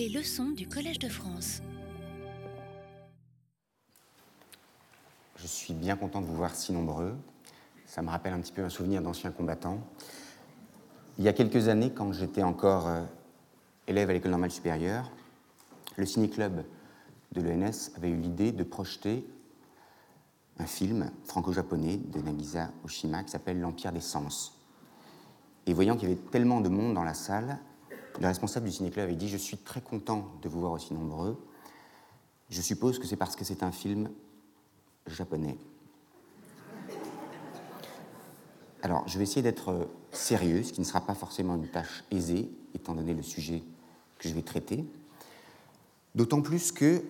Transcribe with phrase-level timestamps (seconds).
[0.00, 1.60] Les leçons du Collège de France.
[5.36, 7.14] Je suis bien content de vous voir si nombreux.
[7.84, 9.78] Ça me rappelle un petit peu un souvenir d'anciens combattants.
[11.18, 13.02] Il y a quelques années, quand j'étais encore euh,
[13.88, 15.10] élève à l'école normale supérieure,
[15.98, 16.64] le ciné-club
[17.32, 19.26] de l'ENS avait eu l'idée de projeter
[20.58, 24.58] un film franco-japonais de Nagisa Oshima qui s'appelle L'Empire des Sens.
[25.66, 27.58] Et voyant qu'il y avait tellement de monde dans la salle,
[28.18, 31.38] le responsable du ciné-club avait dit Je suis très content de vous voir aussi nombreux.
[32.48, 34.10] Je suppose que c'est parce que c'est un film
[35.06, 35.56] japonais.
[38.82, 42.50] Alors, je vais essayer d'être sérieux, ce qui ne sera pas forcément une tâche aisée,
[42.74, 43.62] étant donné le sujet
[44.18, 44.84] que je vais traiter.
[46.14, 47.02] D'autant plus que,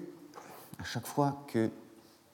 [0.79, 1.71] à chaque fois qu'on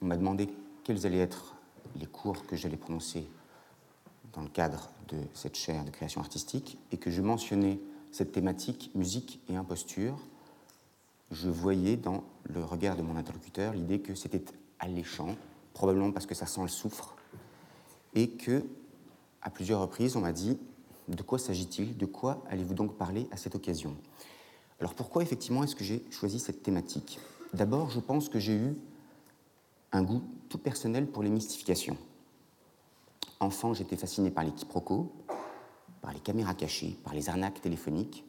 [0.05, 0.49] m'a demandé
[0.83, 1.55] quels allaient être
[1.99, 3.27] les cours que j'allais prononcer
[4.33, 7.79] dans le cadre de cette chaire de création artistique, et que je mentionnais
[8.11, 10.17] cette thématique musique et imposture,
[11.31, 14.43] je voyais dans le regard de mon interlocuteur l'idée que c'était
[14.79, 15.35] alléchant,
[15.73, 17.15] probablement parce que ça sent le soufre,
[18.15, 18.63] et que,
[19.41, 20.57] à plusieurs reprises, on m'a dit
[21.07, 21.95] de quoi s'agit-il?
[21.97, 23.95] De quoi allez-vous donc parler à cette occasion?
[24.79, 27.19] Alors pourquoi effectivement est-ce que j'ai choisi cette thématique?
[27.53, 28.75] D'abord, je pense que j'ai eu
[29.91, 31.97] un goût tout personnel pour les mystifications.
[33.39, 35.11] Enfant, j'étais fasciné par les quiproquos,
[36.07, 38.23] par les caméras cachées, par les arnaques téléphoniques.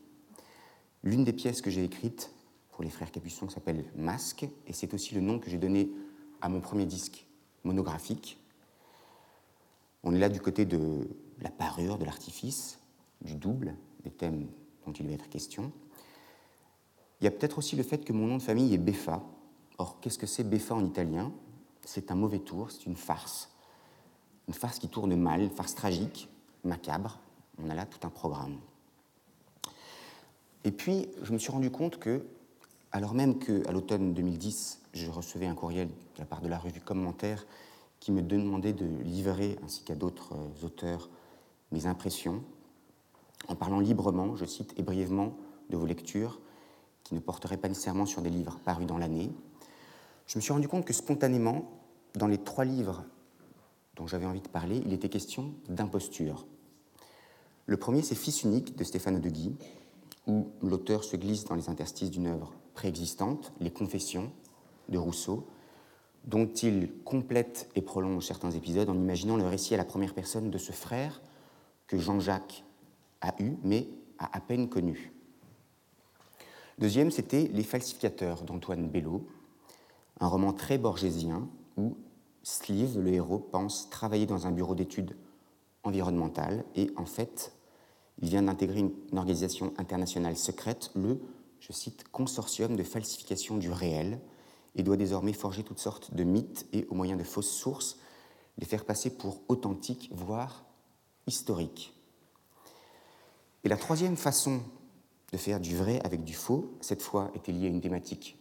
[1.04, 2.32] L'une des pièces que j'ai écrites
[2.72, 5.88] pour les frères Capuçon s'appelle Masque, et c'est aussi le nom que j'ai donné
[6.40, 7.24] à mon premier disque
[7.62, 8.36] monographique.
[10.02, 11.08] On est là du côté de
[11.40, 12.80] la parure, de l'artifice,
[13.20, 14.48] du double, des thèmes
[14.84, 15.70] dont il va être question.
[17.20, 19.22] Il y a peut-être aussi le fait que mon nom de famille est Beffa.
[19.78, 21.32] Or, qu'est-ce que c'est Beffa en italien?
[21.84, 23.50] C'est un mauvais tour, c'est une farce.
[24.48, 26.28] Une farce qui tourne mal, une farce tragique,
[26.64, 27.20] macabre,
[27.62, 28.58] on a là tout un programme.
[30.64, 32.26] Et puis, je me suis rendu compte que,
[32.92, 36.80] alors même qu'à l'automne 2010, je recevais un courriel de la part de la revue
[36.80, 37.46] Commentaire
[38.00, 41.08] qui me demandait de livrer, ainsi qu'à d'autres euh, auteurs,
[41.72, 42.42] mes impressions,
[43.48, 45.36] en parlant librement, je cite, et brièvement
[45.70, 46.40] de vos lectures,
[47.04, 49.32] qui ne porteraient pas nécessairement sur des livres parus dans l'année,
[50.26, 51.70] je me suis rendu compte que spontanément,
[52.14, 53.04] dans les trois livres
[53.96, 56.46] dont j'avais envie de parler, il était question d'imposture.
[57.68, 59.54] Le premier, c'est Fils unique de Stéphane de Guy,
[60.26, 64.32] où l'auteur se glisse dans les interstices d'une œuvre préexistante, Les Confessions
[64.88, 65.46] de Rousseau,
[66.24, 70.50] dont il complète et prolonge certains épisodes en imaginant le récit à la première personne
[70.50, 71.20] de ce frère
[71.86, 72.64] que Jean-Jacques
[73.20, 73.86] a eu, mais
[74.18, 75.12] a à peine connu.
[76.78, 79.26] Deuxième, c'était Les falsificateurs d'Antoine Bello,
[80.20, 81.46] un roman très borgésien
[81.76, 81.98] où
[82.42, 85.18] Sleeve, le héros, pense travailler dans un bureau d'études
[85.82, 87.52] environnementales et en fait
[88.20, 91.20] il vient d'intégrer une, organisation internationale secrète, le,
[91.60, 94.20] je cite, consortium de falsification du réel,
[94.74, 97.98] et doit désormais forger toutes sortes de mythes et, au moyen de fausses sources,
[98.58, 100.64] les faire passer pour authentiques, voire
[101.26, 101.94] historiques.
[103.64, 104.60] Et la troisième façon
[105.32, 108.38] de faire du vrai avec du faux, cette fois était liée à une thématique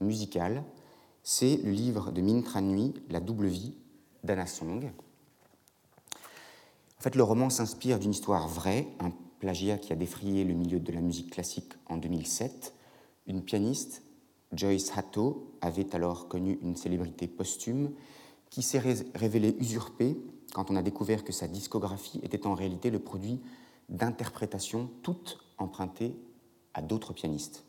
[0.00, 0.64] musicale,
[1.22, 3.74] c'est le livre de Min Nui, La double vie
[4.24, 4.90] d'Anna Song,
[6.98, 10.80] en fait, le roman s'inspire d'une histoire vraie, un plagiat qui a défrayé le milieu
[10.80, 12.74] de la musique classique en 2007.
[13.28, 14.02] Une pianiste,
[14.52, 17.92] Joyce Hatto, avait alors connu une célébrité posthume
[18.50, 18.82] qui s'est
[19.14, 20.16] révélée usurpée
[20.52, 23.40] quand on a découvert que sa discographie était en réalité le produit
[23.88, 26.16] d'interprétations toutes empruntées
[26.74, 27.64] à d'autres pianistes.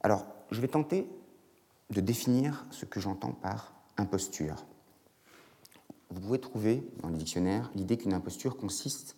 [0.00, 1.06] Alors, je vais tenter
[1.90, 4.64] de définir ce que j'entends par imposture
[6.10, 9.16] vous pouvez trouver dans les dictionnaires l'idée qu'une imposture consiste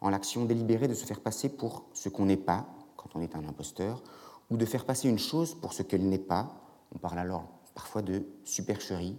[0.00, 3.34] en l'action délibérée de se faire passer pour ce qu'on n'est pas quand on est
[3.34, 4.02] un imposteur,
[4.50, 6.60] ou de faire passer une chose pour ce qu'elle n'est pas.
[6.94, 9.16] On parle alors parfois de supercherie,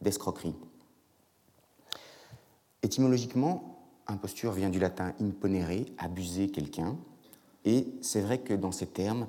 [0.00, 0.54] d'escroquerie.
[2.82, 6.96] Étymologiquement, imposture vient du latin imponere, abuser quelqu'un,
[7.64, 9.26] et c'est vrai que dans ces termes,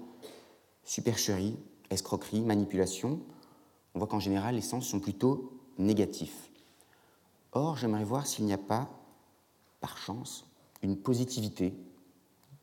[0.84, 1.58] supercherie,
[1.90, 3.20] escroquerie, manipulation,
[3.94, 6.52] on voit qu'en général les sens sont plutôt négatifs.
[7.56, 8.90] Or, j'aimerais voir s'il n'y a pas,
[9.80, 10.46] par chance,
[10.82, 11.74] une positivité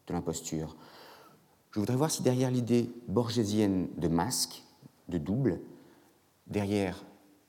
[0.06, 0.76] de l'imposture.
[1.70, 4.62] Je voudrais voir si derrière l'idée borgésienne de masque,
[5.08, 5.62] de double,
[6.46, 7.02] derrière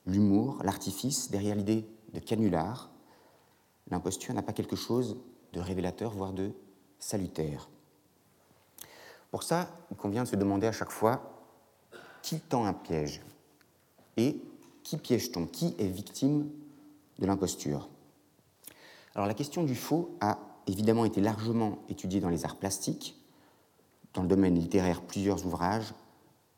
[0.06, 2.90] l'humour, l'artifice, derrière l'idée de canular,
[3.90, 5.18] l'imposture n'a pas quelque chose
[5.52, 6.50] de révélateur, voire de
[6.98, 7.68] salutaire.
[9.30, 11.44] Pour ça, il convient de se demander à chaque fois
[12.22, 13.20] qui tend un piège
[14.16, 14.40] et
[14.82, 15.46] qui piège-t-on?
[15.46, 16.48] Qui est victime
[17.18, 17.88] de l'imposture.
[19.14, 23.16] Alors la question du faux a évidemment été largement étudiée dans les arts plastiques,
[24.14, 25.92] dans le domaine littéraire, plusieurs ouvrages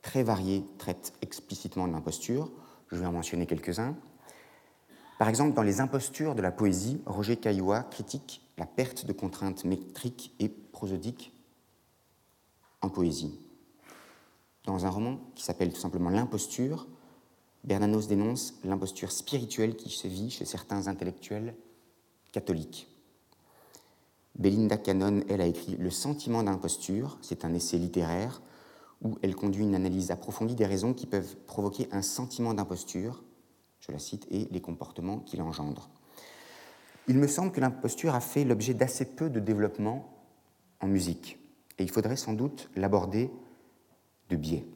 [0.03, 2.51] très variés traitent explicitement de l'imposture.
[2.93, 3.97] Je vais en mentionner quelques-uns.
[5.19, 9.65] Par exemple, dans Les impostures de la poésie, Roger Caillois critique la perte de contraintes
[9.65, 11.33] métriques et prosodiques
[12.83, 13.41] en poésie.
[14.65, 16.87] Dans un roman qui s'appelle tout simplement L'imposture,
[17.67, 21.55] Bernanos dénonce l'imposture spirituelle qui se vit chez certains intellectuels
[22.33, 22.89] catholiques.
[24.39, 28.41] Belinda Cannon, elle, a écrit Le sentiment d'imposture, c'est un essai littéraire
[29.03, 33.25] où elle conduit une analyse approfondie des raisons qui peuvent provoquer un sentiment d'imposture,
[33.81, 35.91] je la cite, et les comportements qu'il engendre.
[37.09, 40.13] Il me semble que l'imposture a fait l'objet d'assez peu de développement
[40.81, 41.39] en musique,
[41.79, 43.31] et il faudrait sans doute l'aborder
[44.29, 44.67] de biais.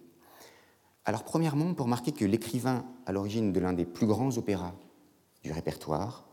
[1.04, 4.74] Alors premièrement, pour marquer que l'écrivain à l'origine de l'un des plus grands opéras
[5.42, 6.26] du répertoire,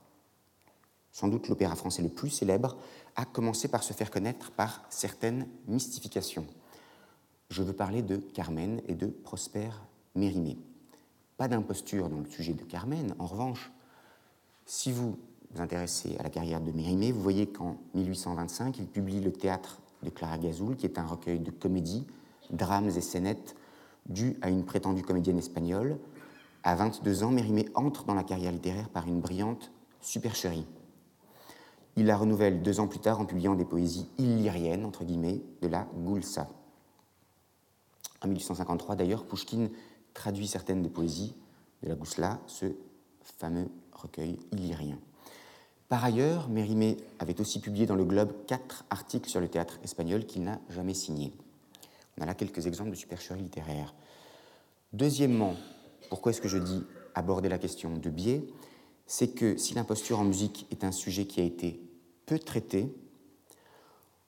[1.11, 2.77] sans doute l'opéra français le plus célèbre,
[3.15, 6.45] a commencé par se faire connaître par certaines mystifications.
[7.49, 9.69] Je veux parler de Carmen et de Prosper
[10.15, 10.57] Mérimée.
[11.37, 13.71] Pas d'imposture dans le sujet de Carmen, en revanche,
[14.65, 15.17] si vous
[15.51, 19.81] vous intéressez à la carrière de Mérimée, vous voyez qu'en 1825, il publie Le théâtre
[20.03, 22.05] de Clara Gazul, qui est un recueil de comédies,
[22.51, 23.55] drames et scénettes
[24.09, 25.97] dus à une prétendue comédienne espagnole.
[26.63, 29.71] À 22 ans, Mérimée entre dans la carrière littéraire par une brillante
[30.01, 30.65] supercherie.
[31.95, 35.67] Il la renouvelle deux ans plus tard en publiant des poésies illyriennes, entre guillemets, de
[35.67, 36.47] la Goulsa.
[38.21, 39.69] En 1853, d'ailleurs, Pouchkine
[40.13, 41.35] traduit certaines des poésies
[41.83, 42.65] de la Gousla, ce
[43.21, 44.97] fameux recueil illyrien.
[45.89, 50.25] Par ailleurs, Mérimée avait aussi publié dans le Globe quatre articles sur le théâtre espagnol
[50.25, 51.33] qu'il n'a jamais signés.
[52.17, 53.93] On a là quelques exemples de supercherie littéraire.
[54.93, 55.55] Deuxièmement,
[56.09, 56.83] pourquoi est-ce que je dis
[57.13, 58.43] aborder la question de biais?
[59.05, 61.81] C'est que si l'imposture en musique est un sujet qui a été
[62.25, 62.93] peu traité.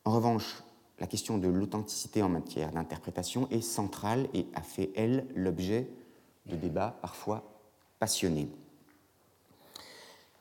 [0.06, 0.64] En revanche,
[1.00, 5.88] la question de l'authenticité en matière d'interprétation est centrale et a fait, elle, l'objet
[6.48, 7.44] de débats parfois
[8.00, 8.50] passionnés.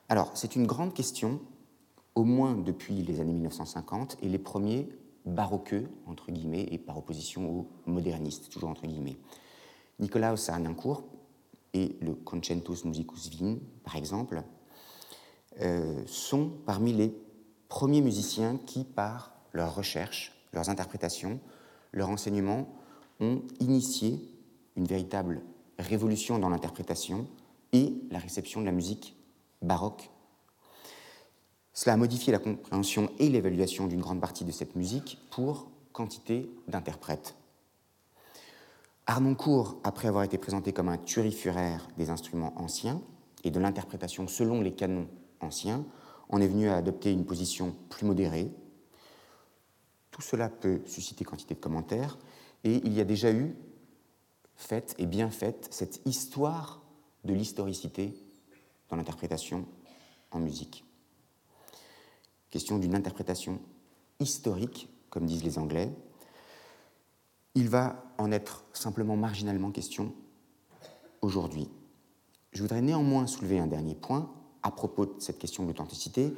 [0.08, 1.40] Alors, c'est une grande question,
[2.14, 4.88] au moins depuis les années 1950 et les premiers
[5.28, 9.16] baroqueux, entre guillemets, et par opposition aux modernistes, toujours entre guillemets.
[9.98, 11.04] Nicolaus Arnoncourt
[11.74, 14.42] et le Concentus Musicus Wien, par exemple,
[15.60, 17.14] euh, sont parmi les
[17.68, 21.40] premiers musiciens qui, par leurs recherches, leurs interprétations,
[21.92, 22.68] leur enseignement,
[23.20, 24.20] ont initié
[24.76, 25.42] une véritable
[25.78, 27.26] révolution dans l'interprétation
[27.72, 29.16] et la réception de la musique
[29.62, 30.10] baroque.
[31.78, 36.50] Cela a modifié la compréhension et l'évaluation d'une grande partie de cette musique pour quantité
[36.66, 37.36] d'interprètes.
[39.06, 43.00] Arnoncourt, après avoir été présenté comme un turifuraire des instruments anciens
[43.44, 45.06] et de l'interprétation selon les canons
[45.38, 45.86] anciens,
[46.30, 48.50] on est venu à adopter une position plus modérée.
[50.10, 52.18] Tout cela peut susciter quantité de commentaires,
[52.64, 53.54] et il y a déjà eu,
[54.56, 56.82] faite et bien faite, cette histoire
[57.22, 58.14] de l'historicité
[58.88, 59.64] dans l'interprétation
[60.32, 60.84] en musique.
[62.50, 63.60] Question d'une interprétation
[64.20, 65.90] historique, comme disent les Anglais.
[67.54, 70.12] Il va en être simplement marginalement question
[71.20, 71.68] aujourd'hui.
[72.52, 74.30] Je voudrais néanmoins soulever un dernier point
[74.62, 76.32] à propos de cette question de l'authenticité,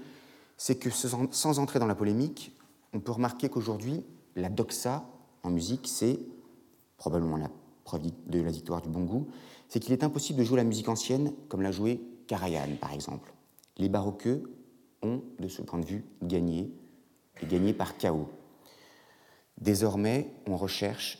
[0.56, 2.52] c'est que sans entrer dans la polémique,
[2.92, 4.04] on peut remarquer qu'aujourd'hui,
[4.36, 5.04] la doxa
[5.42, 6.18] en musique, c'est
[6.96, 7.50] probablement la
[7.84, 9.28] preuve de la victoire du bon goût,
[9.68, 13.32] c'est qu'il est impossible de jouer la musique ancienne comme l'a joué Karajan, par exemple.
[13.78, 14.59] Les baroqueux
[15.02, 16.70] ont, de ce point de vue, gagné,
[17.42, 18.28] et gagné par chaos.
[19.58, 21.18] Désormais, on recherche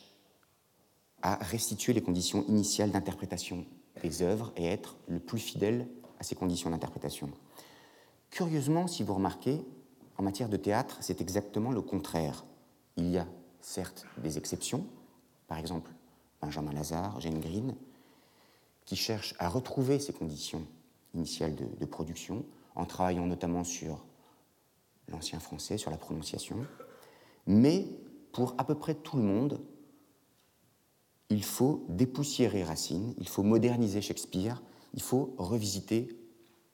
[1.21, 3.65] à restituer les conditions initiales d'interprétation
[4.01, 5.87] des œuvres et être le plus fidèle
[6.19, 7.29] à ces conditions d'interprétation.
[8.31, 9.61] Curieusement, si vous remarquez,
[10.17, 12.45] en matière de théâtre, c'est exactement le contraire.
[12.97, 13.27] Il y a
[13.59, 14.85] certes des exceptions,
[15.47, 15.91] par exemple
[16.41, 17.75] Benjamin Lazare, Jane Green,
[18.85, 20.65] qui cherchent à retrouver ces conditions
[21.13, 24.05] initiales de, de production en travaillant notamment sur
[25.09, 26.57] l'ancien français, sur la prononciation.
[27.47, 27.87] Mais
[28.31, 29.61] pour à peu près tout le monde,
[31.29, 34.61] il faut dépoussiérer Racine, il faut moderniser Shakespeare,
[34.93, 36.17] il faut revisiter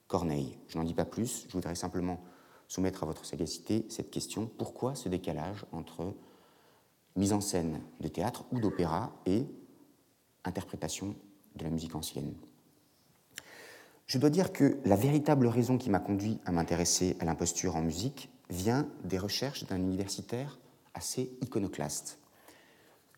[0.08, 0.58] Corneille.
[0.68, 2.20] Je n'en dis pas plus, je voudrais simplement
[2.66, 6.14] soumettre à votre sagacité cette question, pourquoi ce décalage entre
[7.16, 9.46] mise en scène de théâtre ou d'opéra et
[10.44, 11.14] interprétation
[11.56, 12.34] de la musique ancienne?
[14.08, 17.82] Je dois dire que la véritable raison qui m'a conduit à m'intéresser à l'imposture en
[17.82, 20.58] musique vient des recherches d'un universitaire
[20.94, 22.18] assez iconoclaste.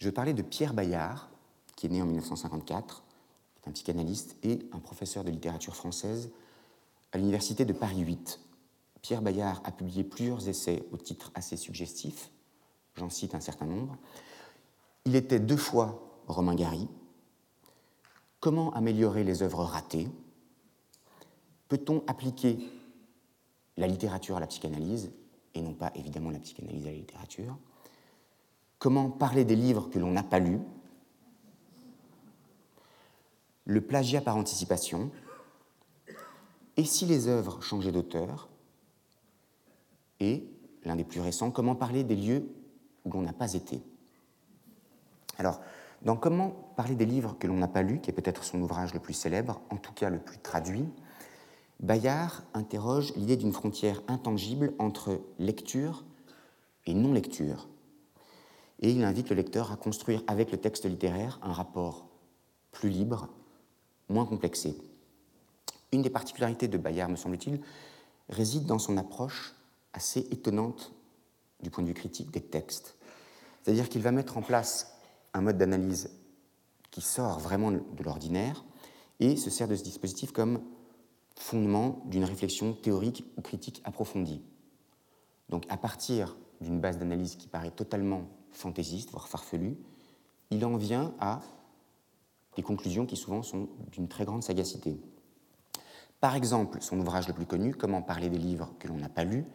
[0.00, 1.30] Je parlais de Pierre Bayard,
[1.76, 3.04] qui est né en 1954,
[3.68, 6.32] un psychanalyste et un professeur de littérature française
[7.12, 8.40] à l'université de Paris 8.
[9.00, 12.30] Pierre Bayard a publié plusieurs essais au titre assez suggestif,
[12.96, 13.96] J'en cite un certain nombre.
[15.04, 16.88] Il était deux fois Romain Gary.
[18.40, 20.08] Comment améliorer les œuvres ratées?
[21.70, 22.58] Peut-on appliquer
[23.76, 25.12] la littérature à la psychanalyse,
[25.54, 27.56] et non pas évidemment la psychanalyse à la littérature?
[28.80, 30.58] Comment parler des livres que l'on n'a pas lus?
[33.66, 35.12] Le plagiat par anticipation?
[36.76, 38.48] Et si les œuvres changeaient d'auteur?
[40.18, 40.44] Et,
[40.84, 42.50] l'un des plus récents, comment parler des lieux
[43.04, 43.80] où l'on n'a pas été?
[45.38, 45.60] Alors,
[46.02, 48.92] dans Comment parler des livres que l'on n'a pas lus, qui est peut-être son ouvrage
[48.92, 50.88] le plus célèbre, en tout cas le plus traduit,
[51.80, 56.04] Bayard interroge l'idée d'une frontière intangible entre lecture
[56.84, 57.68] et non-lecture.
[58.80, 62.06] Et il invite le lecteur à construire avec le texte littéraire un rapport
[62.70, 63.28] plus libre,
[64.10, 64.76] moins complexé.
[65.92, 67.60] Une des particularités de Bayard, me semble-t-il,
[68.28, 69.54] réside dans son approche
[69.94, 70.92] assez étonnante
[71.62, 72.96] du point de vue critique des textes.
[73.62, 74.98] C'est-à-dire qu'il va mettre en place
[75.32, 76.10] un mode d'analyse
[76.90, 78.64] qui sort vraiment de l'ordinaire
[79.18, 80.60] et se sert de ce dispositif comme
[81.40, 84.42] fondement d'une réflexion théorique ou critique approfondie.
[85.48, 89.78] Donc à partir d'une base d'analyse qui paraît totalement fantaisiste, voire farfelue,
[90.50, 91.40] il en vient à
[92.56, 95.00] des conclusions qui souvent sont d'une très grande sagacité.
[96.20, 99.24] Par exemple, son ouvrage le plus connu, Comment parler des livres que l'on n'a pas
[99.24, 99.46] lus,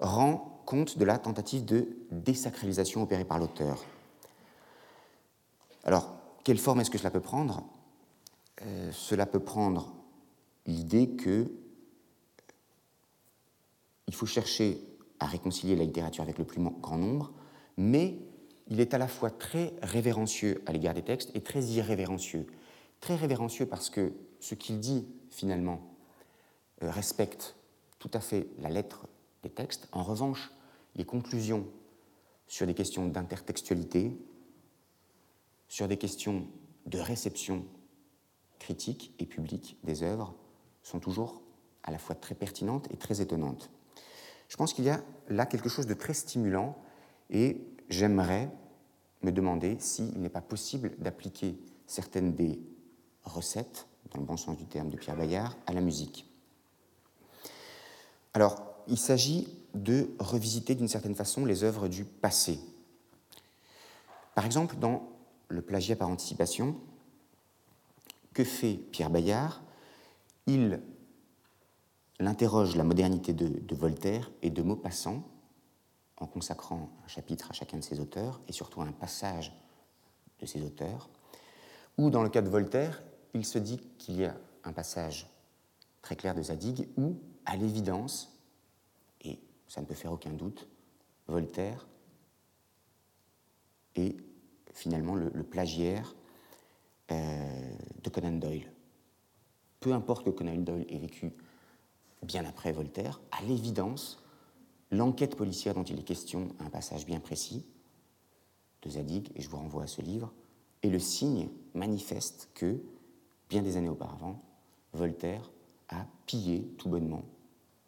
[0.00, 3.84] rend compte de la tentative de désacralisation opérée par l'auteur.
[5.84, 6.12] Alors,
[6.42, 7.62] quelle forme est-ce que cela peut prendre?
[8.62, 9.92] Euh, Cela peut prendre
[10.68, 11.50] l'idée que
[14.06, 14.78] il faut chercher
[15.18, 17.32] à réconcilier la littérature avec le plus grand nombre,
[17.76, 18.18] mais
[18.68, 22.46] il est à la fois très révérencieux à l'égard des textes et très irrévérencieux.
[23.00, 25.80] Très révérencieux parce que ce qu'il dit finalement
[26.82, 27.56] euh, respecte
[27.98, 29.06] tout à fait la lettre
[29.42, 29.88] des textes.
[29.92, 30.52] En revanche,
[30.96, 31.66] les conclusions
[32.46, 34.16] sur des questions d'intertextualité,
[35.68, 36.46] sur des questions
[36.86, 37.64] de réception
[38.58, 40.34] critique et publique des œuvres
[40.88, 41.42] sont toujours
[41.82, 43.70] à la fois très pertinentes et très étonnantes.
[44.48, 46.76] Je pense qu'il y a là quelque chose de très stimulant
[47.30, 48.50] et j'aimerais
[49.22, 52.58] me demander s'il n'est pas possible d'appliquer certaines des
[53.24, 56.26] recettes, dans le bon sens du terme de Pierre Bayard, à la musique.
[58.32, 62.58] Alors, il s'agit de revisiter d'une certaine façon les œuvres du passé.
[64.34, 65.08] Par exemple, dans
[65.48, 66.76] le plagiat par anticipation,
[68.32, 69.60] que fait Pierre Bayard
[70.48, 70.80] Il
[72.20, 75.22] interroge la modernité de, Voltaire et de Maupassant
[76.16, 79.52] en consacrant un chapitre à chacun de ses auteurs et surtout un passage
[80.40, 81.10] de ses auteurs,
[81.98, 83.02] ou dans le cas de Voltaire,
[83.34, 85.28] il se dit qu'il y a un passage
[86.00, 88.34] très clair de Zadig où, à l'évidence,
[89.20, 89.38] et
[89.68, 90.66] ça ne peut faire aucun doute,
[91.26, 91.86] Voltaire
[93.96, 94.16] est
[94.72, 96.14] finalement le, plagiaire
[97.10, 98.72] euh, de Conan Doyle.
[99.80, 101.32] Peu importe que Conan Doyle ait vécu
[102.22, 104.22] bien après Voltaire, à l'évidence,
[104.90, 107.64] l'enquête policière dont il est question un passage bien précis
[108.82, 110.32] de Zadig, et je vous renvoie à ce livre,
[110.82, 112.80] est le signe manifeste que,
[113.48, 114.42] bien des années auparavant,
[114.92, 115.50] Voltaire
[115.88, 117.22] a pillé tout bonnement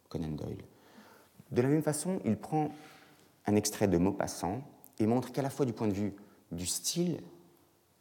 [0.09, 0.63] Conan Doyle.
[1.51, 2.69] De la même façon, il prend
[3.45, 4.61] un extrait de Maupassant
[4.99, 6.13] et montre qu'à la fois du point de vue
[6.51, 7.21] du style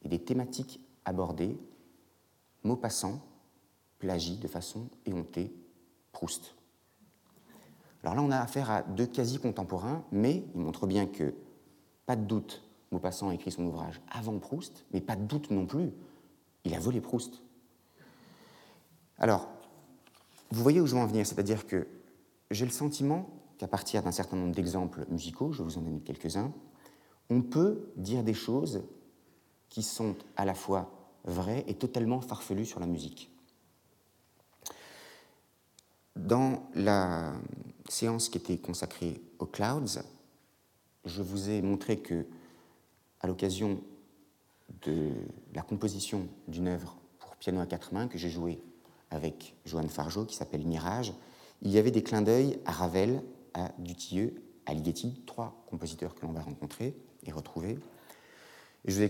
[0.02, 1.56] et des thématiques abordées,
[2.62, 3.20] Maupassant
[4.00, 5.54] plagie de façon éhontée
[6.10, 6.56] Proust.
[8.02, 11.34] Alors là, on a affaire à deux quasi-contemporains, mais il montre bien que,
[12.06, 15.66] pas de doute, Maupassant a écrit son ouvrage avant Proust, mais pas de doute non
[15.66, 15.92] plus,
[16.64, 17.40] il a volé Proust.
[19.18, 19.48] Alors,
[20.50, 21.86] vous voyez où je veux en venir, c'est-à-dire que
[22.50, 26.52] j'ai le sentiment qu'à partir d'un certain nombre d'exemples musicaux, je vous en donner quelques-uns,
[27.28, 28.82] on peut dire des choses
[29.68, 30.90] qui sont à la fois
[31.24, 33.30] vraies et totalement farfelues sur la musique.
[36.26, 37.32] Dans la
[37.88, 40.02] séance qui était consacrée aux clouds,
[41.06, 42.26] je vous ai montré que,
[43.20, 43.80] à l'occasion
[44.82, 45.10] de
[45.54, 48.60] la composition d'une œuvre pour piano à quatre mains que j'ai jouée
[49.10, 51.14] avec Joanne Fargeau, qui s'appelle Mirage,
[51.62, 53.22] il y avait des clins d'œil à Ravel,
[53.54, 54.34] à Dutilleux,
[54.66, 57.78] à Ligeti, trois compositeurs que l'on va rencontrer, et retrouvé.
[58.84, 59.08] je vous ai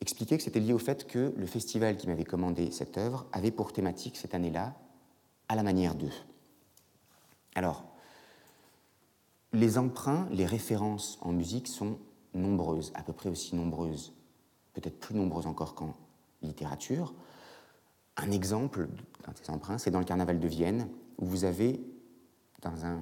[0.00, 3.50] expliqué que c'était lié au fait que le festival qui m'avait commandé cette œuvre avait
[3.50, 4.74] pour thématique cette année-là
[5.48, 6.12] à la manière d'eux.
[7.54, 7.84] Alors,
[9.52, 11.98] les emprunts, les références en musique sont
[12.34, 14.14] nombreuses, à peu près aussi nombreuses,
[14.72, 15.94] peut-être plus nombreuses encore qu'en
[16.40, 17.14] littérature.
[18.16, 18.88] Un exemple
[19.24, 21.80] d'un ces emprunts, c'est dans le Carnaval de Vienne, où vous avez,
[22.62, 23.00] dans un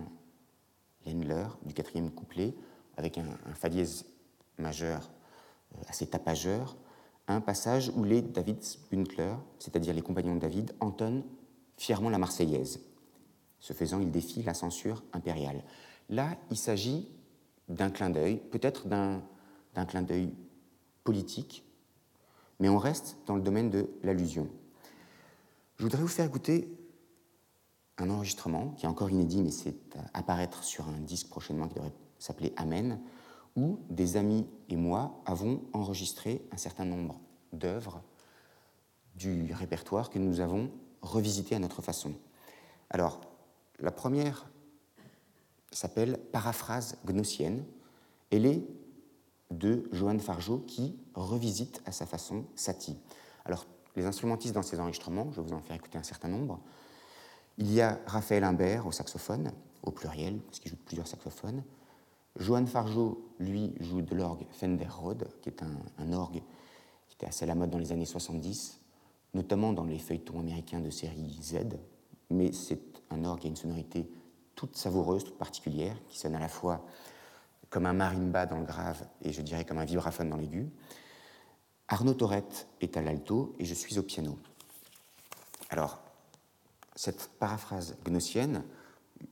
[1.06, 2.54] Lendler du quatrième couplet,
[2.96, 4.04] avec un, fa dièse
[4.58, 5.10] majeur
[5.74, 6.76] euh, assez tapageur,
[7.26, 11.24] un passage où les Davidsbündler, c'est-à-dire les compagnons de David, entonnent
[11.76, 12.80] fièrement la Marseillaise.
[13.60, 15.62] Ce faisant, ils défient la censure impériale.
[16.08, 17.08] Là, il s'agit
[17.68, 19.22] d'un clin d'œil, peut-être d'un
[19.86, 20.34] clin d'œil
[21.04, 21.64] politique,
[22.58, 24.48] mais on reste dans le domaine de l'allusion.
[25.76, 26.76] Je voudrais vous faire écouter
[27.98, 29.76] un enregistrement qui est encore inédit, mais c'est
[30.14, 33.00] apparaître sur un disque prochainement qui devrait s'appeler Amen,
[33.56, 37.20] où des amis et moi avons enregistré un certain nombre
[37.52, 38.02] d'œuvres
[39.16, 40.70] du répertoire que nous avons
[41.02, 42.14] revisité à notre façon.
[42.90, 43.20] Alors,
[43.80, 44.46] la première
[45.72, 47.64] s'appelle Paraphrase gnossienne.
[48.30, 48.62] Elle est
[49.50, 52.98] de Johann Fargeau qui revisite à sa façon Satie.
[53.44, 56.60] Alors, les instrumentistes dans ces enregistrements, je vais vous en faire écouter un certain nombre.
[57.58, 61.62] Il y a Raphaël Imbert au saxophone, au pluriel, parce qu'il joue plusieurs saxophones.
[62.38, 66.42] Johann Fargeau, lui, joue de l'orgue Fender Rhodes, qui est un, orgue
[67.08, 68.80] qui était assez à la mode dans les années 70,
[69.34, 71.66] notamment dans les feuilletons américains de série Z,
[72.30, 74.08] mais c'est un orgue qui a une sonorité
[74.54, 76.84] toute savoureuse, toute particulière, qui sonne à la fois
[77.70, 80.68] comme un marimba dans le grave et je dirais comme un vibraphone dans l'aigu.
[81.88, 84.38] Arnaud Torette est à l'alto et je suis au piano.
[85.70, 85.98] Alors,
[86.94, 88.64] cette paraphrase gnossienne,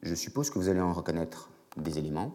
[0.03, 2.35] je suppose que vous allez en reconnaître des éléments.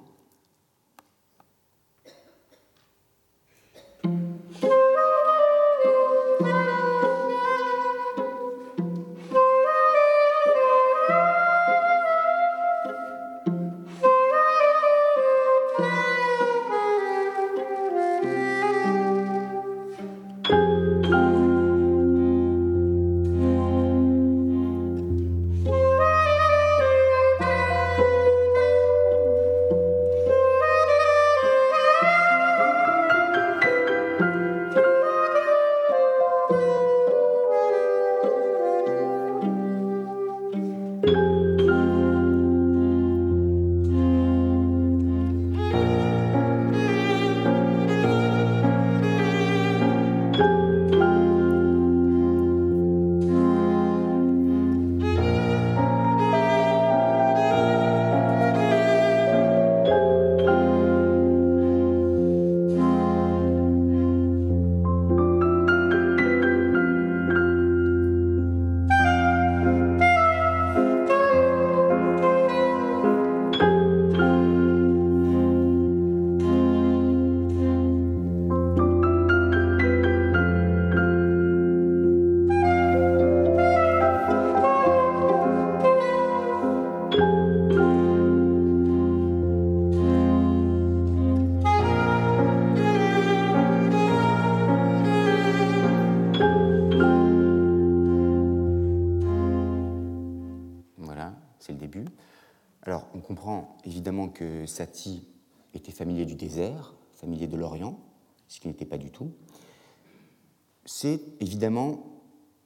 [111.54, 112.04] Évidemment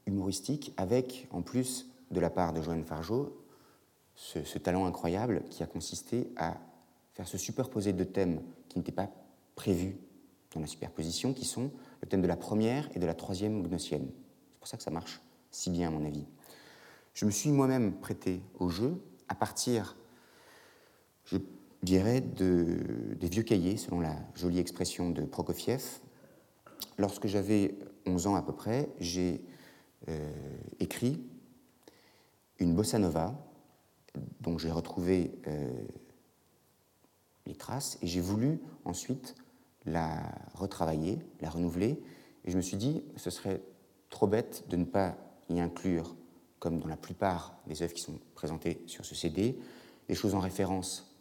[0.05, 3.37] humoristique avec, en plus de la part de Joanne Fargeau,
[4.15, 6.55] ce, talent incroyable qui a consisté à
[7.13, 9.09] faire se superposer deux thèmes qui n'étaient pas
[9.55, 9.97] prévus
[10.53, 11.69] dans la superposition, qui sont
[12.01, 14.07] le thème de la première et de la troisième gnossienne.
[14.07, 15.19] C'est pour ça que ça marche
[15.51, 16.25] si bien, à mon avis.
[17.13, 18.95] Je me suis moi-même prêté au jeu
[19.27, 19.97] à partir,
[21.25, 21.37] je
[21.83, 22.77] dirais, de,
[23.19, 25.99] des vieux cahiers, selon la jolie expression de Prokofiev.
[26.97, 27.75] Lorsque j'avais
[28.07, 29.41] 11 ans à peu près, j'ai
[30.09, 30.31] euh,
[30.79, 31.21] écrit
[32.59, 33.35] une bossa nova
[34.41, 35.85] dont j'ai retrouvé euh,
[37.45, 39.35] les traces et j'ai voulu ensuite
[39.85, 42.01] la retravailler, la renouveler.
[42.45, 43.61] Et je me suis dit, ce serait
[44.09, 45.15] trop bête de ne pas
[45.49, 46.15] y inclure,
[46.59, 49.59] comme dans la plupart des œuvres qui sont présentées sur ce CD,
[50.07, 51.15] des choses en référence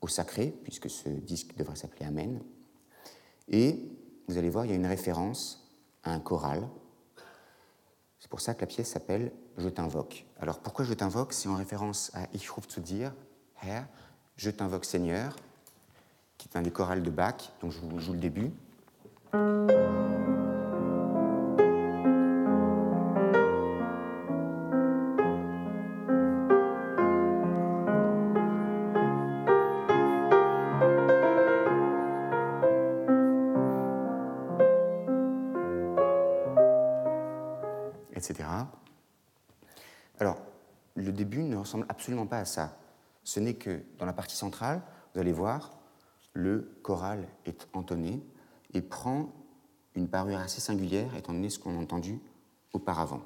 [0.00, 2.40] au sacré, puisque ce disque devrait s'appeler Amen.
[3.48, 3.80] Et
[4.28, 5.63] vous allez voir, il y a une référence
[6.10, 6.66] un choral.
[8.18, 10.24] C'est pour ça que la pièce s'appelle Je t'invoque.
[10.40, 11.32] Alors pourquoi Je t'invoque?
[11.32, 13.12] C'est en référence à Ich ruf zu dir,
[13.62, 13.86] Herr,
[14.36, 15.36] Je t'invoque Seigneur,
[16.38, 18.52] qui est un des chorales de Bach, dont je vous joue le début.
[41.88, 42.76] Absolument pas à ça.
[43.22, 44.82] Ce n'est que dans la partie centrale,
[45.14, 45.78] vous allez voir,
[46.32, 48.22] le choral est entonné
[48.72, 49.32] et prend
[49.94, 52.20] une parure assez singulière étant donné ce qu'on a entendu
[52.72, 53.22] auparavant.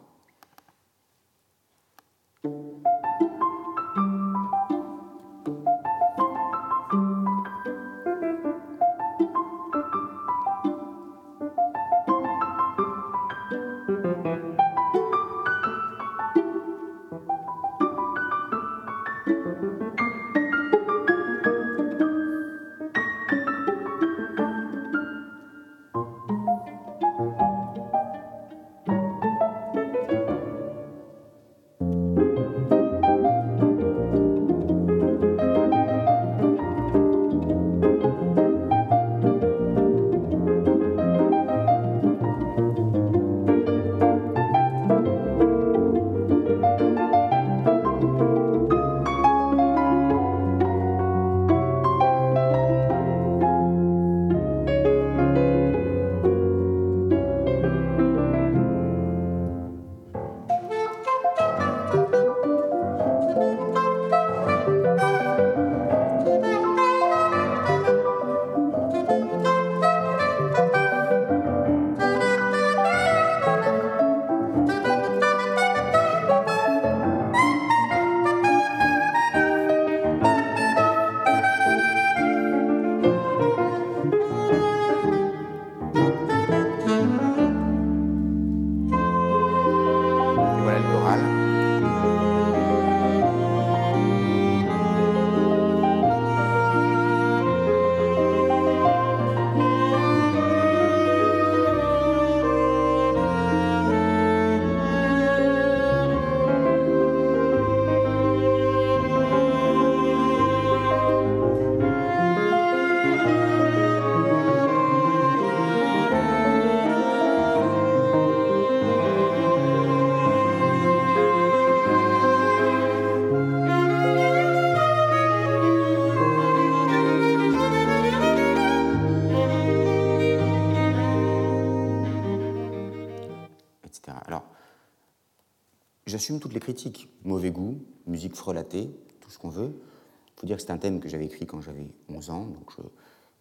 [136.18, 137.08] j'assume toutes les critiques.
[137.22, 137.78] Mauvais goût,
[138.08, 139.70] musique frelatée, tout ce qu'on veut.
[139.70, 142.72] Il faut dire que c'est un thème que j'avais écrit quand j'avais 11 ans, donc
[142.76, 142.82] je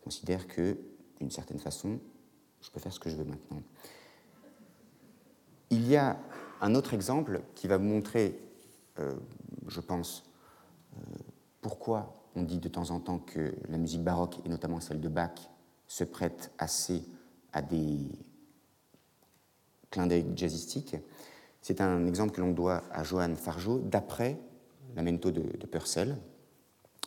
[0.04, 0.78] considère que,
[1.20, 2.00] d'une certaine façon,
[2.62, 3.64] je peux faire ce que je veux maintenant.
[5.72, 6.20] Il y a
[6.62, 8.40] un autre exemple qui va vous montrer,
[9.00, 9.16] euh,
[9.68, 10.24] je pense,
[10.94, 11.00] euh,
[11.62, 15.10] pourquoi on dit de temps en temps que la musique baroque, et notamment celle de
[15.10, 15.50] Bach,
[15.88, 17.02] se prête assez
[17.54, 18.08] à des
[19.90, 20.96] clins d'œil jazzistiques.
[21.68, 24.40] C'est un exemple que l'on doit à Johann Fargeau d'après
[24.96, 26.16] Lamento de, Purcell.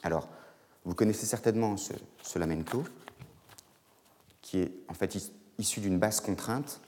[0.03, 0.29] Alors,
[0.85, 2.85] vous connaissez certainement ce, lamento,
[4.43, 5.17] qui est en fait
[5.57, 6.83] issu d'une basse contrainte,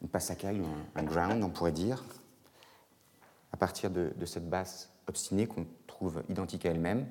[0.00, 0.62] une passacaille,
[0.96, 2.02] un, un ground, on pourrait dire,
[3.52, 7.06] à partir de, de cette basse obstinée qu'on trouve identique à elle-même.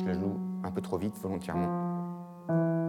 [0.00, 2.79] Je la joue un peu trop vite volontairement.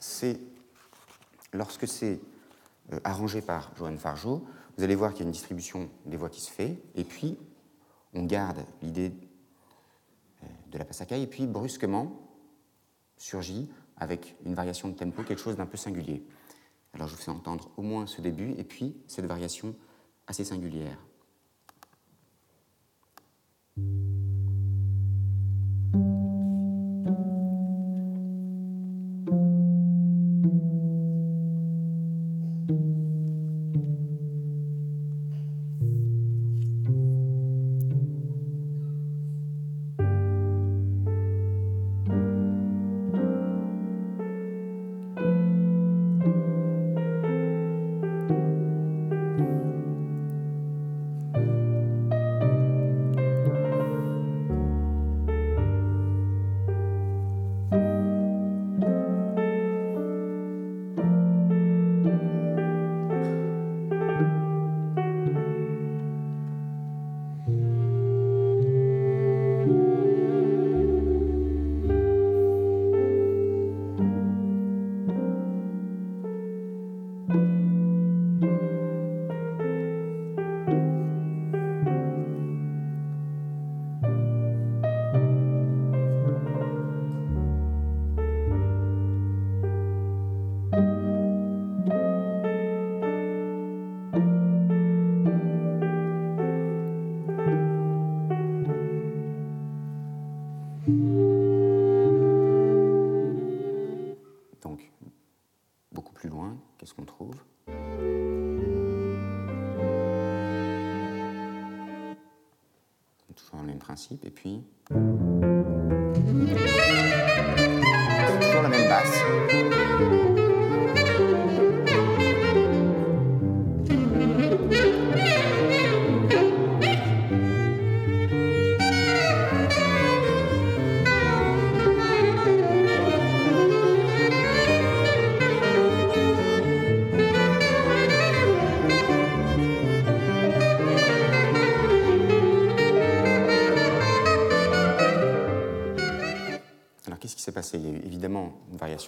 [0.00, 0.40] C'est
[1.52, 2.20] lorsque c'est
[2.92, 4.44] euh, arrangé par Johan Fargeau,
[4.76, 7.38] vous allez voir qu'il y a une distribution des voix qui se fait, et puis
[8.12, 9.12] on garde l'idée
[10.42, 12.20] euh, de la passacaille, et puis brusquement
[13.16, 16.26] surgit avec une variation de tempo quelque chose d'un peu singulier.
[16.92, 19.74] Alors je vous fais entendre au moins ce début, et puis cette variation
[20.26, 20.98] assez singulière.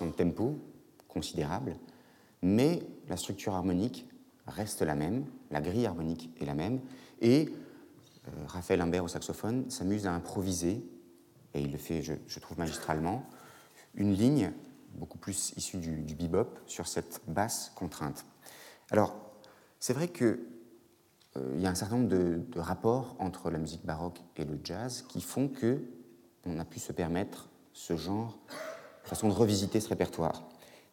[0.04, 0.58] De tempo
[1.08, 1.76] considérable,
[2.42, 4.06] mais la structure harmonique
[4.46, 6.80] reste la même, la grille harmonique est la même,
[7.20, 7.48] et
[8.28, 10.84] euh, Raphaël Imbert au saxophone s'amuse à improviser,
[11.54, 13.24] et il le fait, je, trouve, magistralement,
[13.94, 14.52] une ligne
[14.94, 18.26] beaucoup plus issue du, bebop sur cette basse contrainte.
[18.90, 19.16] Alors,
[19.80, 20.38] c'est vrai qu'il
[21.36, 24.58] euh, y a un certain nombre de, de, rapports entre la musique baroque et le
[24.62, 25.82] jazz qui font que
[26.44, 28.38] on a pu se permettre ce genre
[29.06, 30.48] façon de revisiter ce répertoire.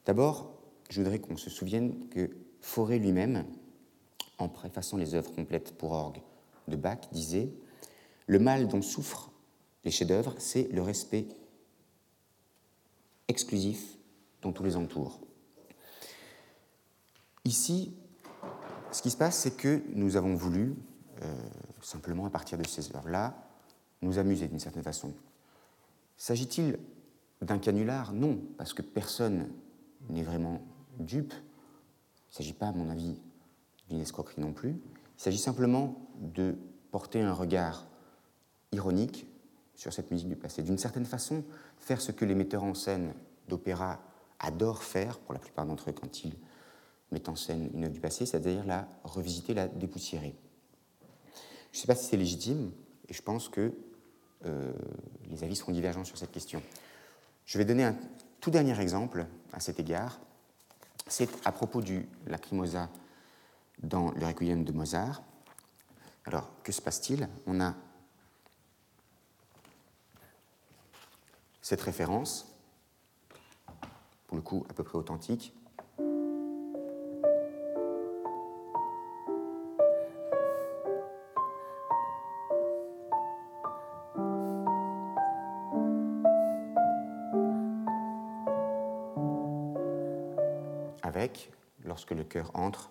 [0.05, 0.53] D'abord,
[0.89, 2.29] je voudrais qu'on se souvienne que
[2.61, 3.45] Fauré lui-même,
[4.37, 6.21] en préfaçant les œuvres complètes pour orgue
[6.69, 7.49] de Bach, disait
[8.25, 9.31] Le mal dont souffrent
[9.83, 11.27] les chefs-d'œuvre, c'est le respect
[13.27, 13.97] exclusif
[14.41, 15.19] dont tous les entourent.
[17.43, 17.93] Ici,
[18.91, 20.75] ce qui se passe, c'est que nous avons voulu,
[21.21, 21.35] euh,
[21.81, 23.35] simplement à partir de ces œuvres-là,
[24.01, 25.13] nous amuser d'une certaine façon.
[26.15, 26.79] S'agit-il
[27.43, 29.49] d'un canular, non, parce que personne
[30.09, 30.61] n'est vraiment
[30.99, 31.33] dupe.
[31.33, 33.19] Il ne s'agit pas, à mon avis,
[33.89, 34.71] d'une escroquerie non plus.
[34.71, 36.55] Il s'agit simplement de
[36.91, 37.85] porter un regard
[38.71, 39.27] ironique
[39.75, 40.63] sur cette musique du passé.
[40.63, 41.43] D'une certaine façon,
[41.77, 43.13] faire ce que les metteurs en scène
[43.47, 43.99] d'opéra
[44.39, 46.33] adorent faire, pour la plupart d'entre eux, quand ils
[47.11, 50.35] mettent en scène une œuvre du passé, c'est-à-dire la revisiter, la dépoussiérer.
[51.71, 52.71] Je ne sais pas si c'est légitime,
[53.07, 53.73] et je pense que
[54.45, 54.73] euh,
[55.29, 56.61] les avis seront divergents sur cette question.
[57.45, 57.95] Je vais donner un
[58.39, 60.19] tout dernier exemple à cet égard.
[61.07, 62.89] C'est à propos du lacrimosa
[63.81, 65.21] dans le requiem de Mozart.
[66.25, 67.27] Alors, que se passe-t-il?
[67.45, 67.75] On a
[71.61, 72.47] cette référence,
[74.27, 75.53] pour le coup à peu près authentique,
[92.03, 92.89] lorsque le cœur entre.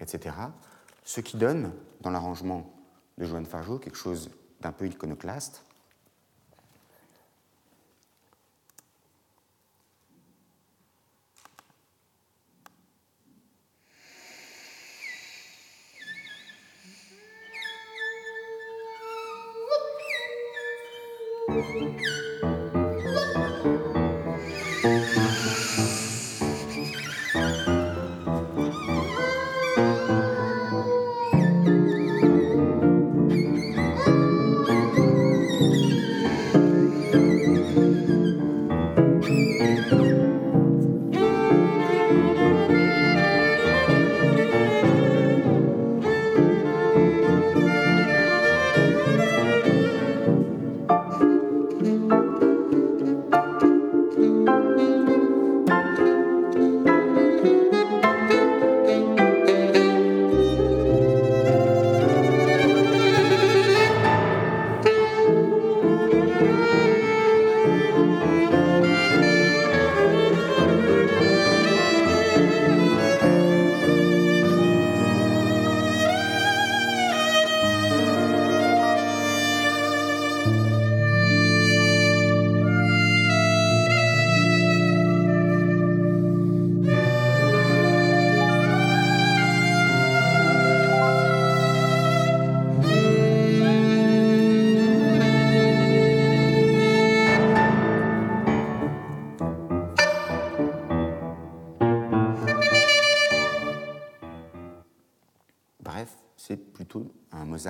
[0.00, 0.34] etc.
[1.04, 2.68] Ce qui donne, dans l'arrangement
[3.16, 4.28] de Joanne Fargeau, quelque chose
[4.60, 5.62] d'un peu iconoclaste.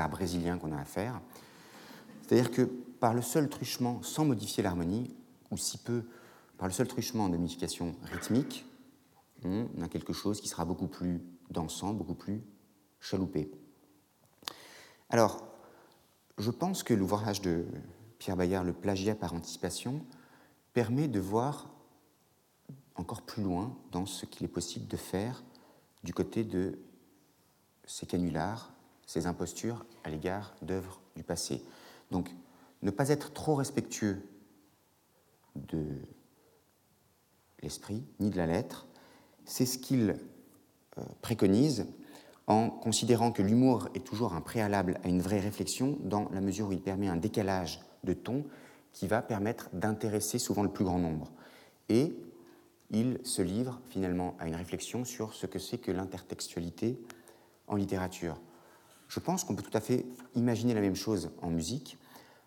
[0.09, 1.21] Brésilien qu'on a à faire.
[2.23, 5.15] C'est-à-dire que par le seul truchement, sans modifier l'harmonie,
[5.51, 6.05] ou si peu,
[6.59, 8.67] par le seul truchement de modification rythmique,
[9.45, 12.43] on a quelque chose qui sera beaucoup plus dansant, beaucoup plus
[13.01, 13.51] chaloupé.
[15.09, 15.43] Alors,
[16.39, 17.67] je pense que l'ouvrage de
[18.19, 20.05] Pierre Bayard, Le plagiat par anticipation,
[20.73, 21.71] permet de voir
[22.95, 25.43] encore plus loin dans ce qu'il est possible de faire
[26.05, 26.79] du côté de
[27.87, 28.73] ces canulars,
[29.11, 31.65] ces impostures à l'égard d'œuvres du passé.
[32.13, 32.31] Donc,
[32.83, 34.23] ne pas être trop respectueux
[35.57, 35.85] de
[37.61, 38.87] l'esprit ni de la lettre,
[39.45, 40.11] c'est ce qu'il
[40.97, 41.89] euh, préconise
[42.47, 46.69] en considérant que l'humour est toujours un préalable à une vraie réflexion dans la mesure
[46.69, 48.45] où il permet un décalage de ton
[48.93, 51.33] qui va permettre d'intéresser souvent le plus grand nombre.
[51.89, 52.15] Et
[52.93, 56.97] il se livre finalement à une réflexion sur ce que c'est que l'intertextualité
[57.67, 58.41] en littérature.
[59.11, 61.99] Je pense qu'on peut tout à fait imaginer la même chose en musique.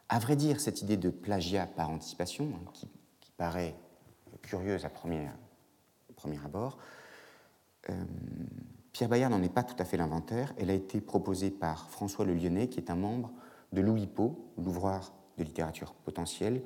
[0.07, 2.87] À vrai dire, cette idée de plagiat par anticipation, hein, qui,
[3.35, 3.75] paraît
[4.43, 5.27] curieuse à premier,
[6.45, 6.77] abord,
[7.89, 8.05] euh,
[8.93, 10.53] Pierre Bayard n'en est pas tout à fait l'inventaire.
[10.57, 13.33] Elle a été proposée par François Le Lyonnais, qui est un membre
[13.73, 16.61] de l'OUIPO, l'ouvroir de littérature potentielle,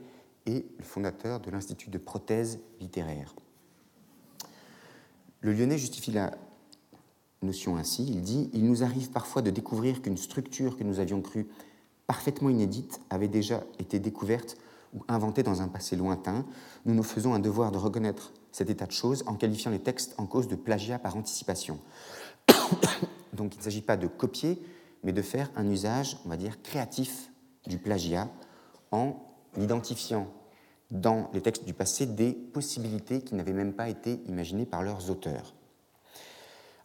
[0.45, 3.33] et le fondateur de l'Institut de prothèse littéraire.
[5.39, 6.37] Le Lyonnais justifie la
[7.41, 8.05] notion ainsi.
[8.07, 11.47] Il dit Il nous arrive parfois de découvrir qu'une structure que nous avions crue
[12.07, 14.57] parfaitement inédite avait déjà été découverte
[14.93, 16.45] ou inventée dans un passé lointain.
[16.85, 20.15] Nous nous faisons un devoir de reconnaître cet état de choses en qualifiant les textes
[20.17, 21.79] en cause de plagiat par anticipation.
[23.33, 24.61] Donc il ne s'agit pas de copier,
[25.03, 27.29] mais de faire un usage, on va dire, créatif
[27.67, 28.29] du plagiat
[28.91, 29.17] en
[29.57, 30.27] identifiant
[30.89, 35.11] dans les textes du passé des possibilités qui n'avaient même pas été imaginées par leurs
[35.11, 35.53] auteurs.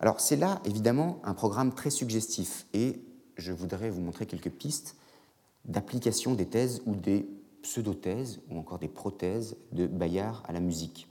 [0.02, 3.00] Alors c'est là évidemment un programme très suggestif et
[3.36, 4.96] je voudrais vous montrer quelques pistes
[5.64, 7.28] d'application des thèses ou des
[7.62, 11.08] pseudo-thèses ou encore des prothèses de Bayard à la musique.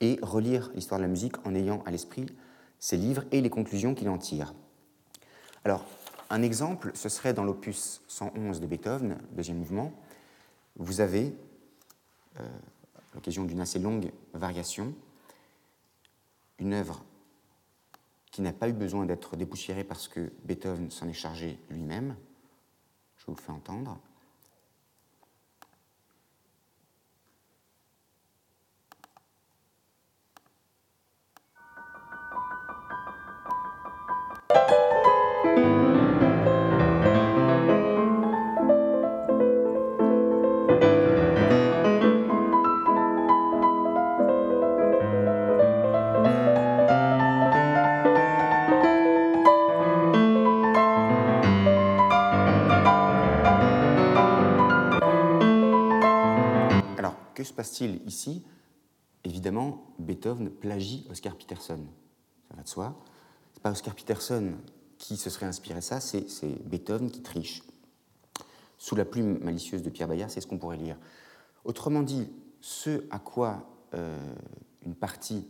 [0.00, 2.26] Et relire l'histoire de la musique en ayant à l'esprit
[2.80, 4.54] ses livres et les conclusions qu'il en tire.
[5.64, 5.84] Alors,
[6.30, 9.92] un exemple, ce serait dans l'opus 111 de Beethoven, deuxième mouvement.
[10.74, 11.32] Vous avez,
[12.40, 12.44] euh,
[12.96, 14.92] à l'occasion d'une assez longue variation,
[16.58, 17.04] une œuvre
[18.32, 22.16] qui n'a pas eu besoin d'être dépoussiérée parce que Beethoven s'en est chargé lui-même.
[23.18, 24.00] Je vous le fais entendre.
[57.62, 58.42] Passe-t-il ici?
[59.22, 61.78] Évidemment, Beethoven plagie Oscar Peterson.
[62.48, 63.00] Ça va de soi.
[63.52, 64.54] Ce n'est pas Oscar Peterson
[64.98, 66.26] qui se serait inspiré ça, c'est
[66.64, 67.62] Beethoven qui triche.
[68.78, 70.96] Sous la plume malicieuse de Pierre Bayard, c'est ce qu'on pourrait lire.
[71.64, 72.28] Autrement dit,
[72.60, 74.18] ce à quoi euh,
[74.84, 75.46] une partie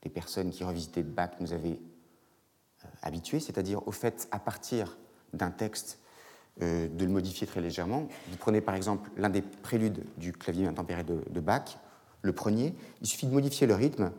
[0.00, 1.78] des personnes qui revisitaient Bach nous avaient
[2.84, 4.96] euh, habitués, c'est-à-dire au fait, à partir
[5.34, 6.00] d'un texte
[6.62, 8.06] euh, de le modifier très légèrement.
[8.30, 11.78] Vous prenez par exemple l'un des préludes du clavier intempéré de, Bach,
[12.22, 14.12] le premier, il suffit de modifier le rythme.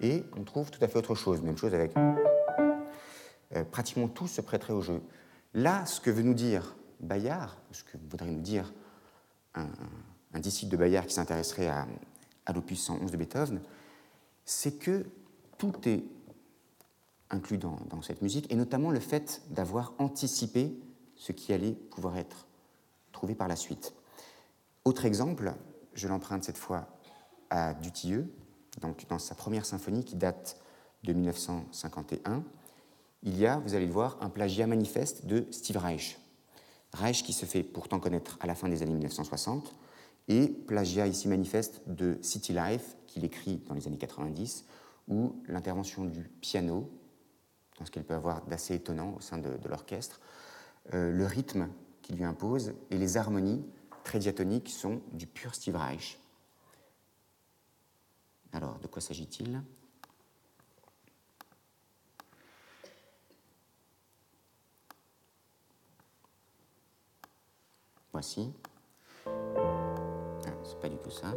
[0.00, 1.42] Et on trouve tout à fait autre chose.
[1.42, 1.92] Même chose avec.
[3.56, 5.02] Euh, pratiquement tout se prêterait au jeu.
[5.52, 8.72] Là, ce que veut nous dire Bayard, ce que voudrait nous dire
[9.56, 9.66] un,
[10.38, 11.88] disciple de Bayard qui s'intéresserait à,
[12.46, 13.60] à l'opus 111 de Beethoven,
[14.44, 15.06] c'est que
[15.62, 16.02] tout est
[17.30, 20.76] inclus dans, cette musique, et notamment le fait d'avoir anticipé
[21.14, 22.48] ce qui allait pouvoir être
[23.12, 23.94] trouvé par la suite.
[24.84, 25.54] Autre exemple,
[25.94, 26.88] je l'emprunte cette fois
[27.48, 28.34] à Dutilleux,
[28.80, 30.60] dans sa première symphonie qui date
[31.04, 32.42] de 1951,
[33.22, 36.18] il y a, vous allez le voir, un plagiat manifeste de Steve Reich.
[36.92, 39.76] Reich qui se fait pourtant connaître à la fin des années 1960,
[40.26, 44.64] et plagiat ici manifeste de City Life, qu'il écrit dans les années 90,
[45.08, 46.90] ou l'intervention du piano,
[47.78, 50.20] dans ce qu'elle peut avoir d'assez étonnant au sein de, l'orchestre,
[50.94, 51.68] euh, le rythme
[52.02, 53.64] qu'il lui impose et les harmonies
[54.04, 56.18] très diatoniques sont du pur Steve Reich.
[58.52, 59.62] Alors, de quoi s'agit-il?
[68.12, 68.52] Voici.
[69.26, 71.32] Ah, c'est pas du tout ça.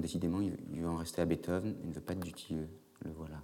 [0.00, 2.68] décidément, il, il veut en rester à Beethoven, il ne veut pas de Dutilleux.
[3.00, 3.42] Le voilà.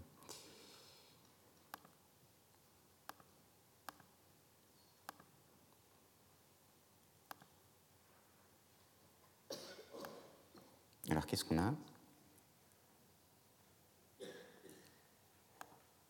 [11.09, 11.75] Alors qu'est-ce qu'on a?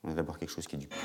[0.02, 0.98] On a d'abord quelque chose qui est du pur.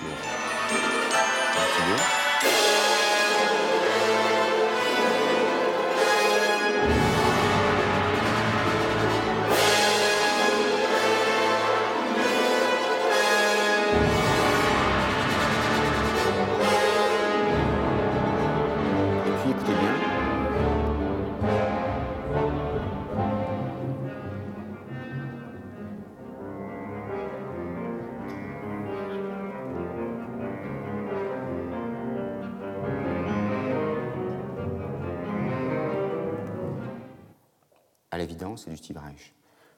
[38.57, 39.33] C'est du Steve Reich.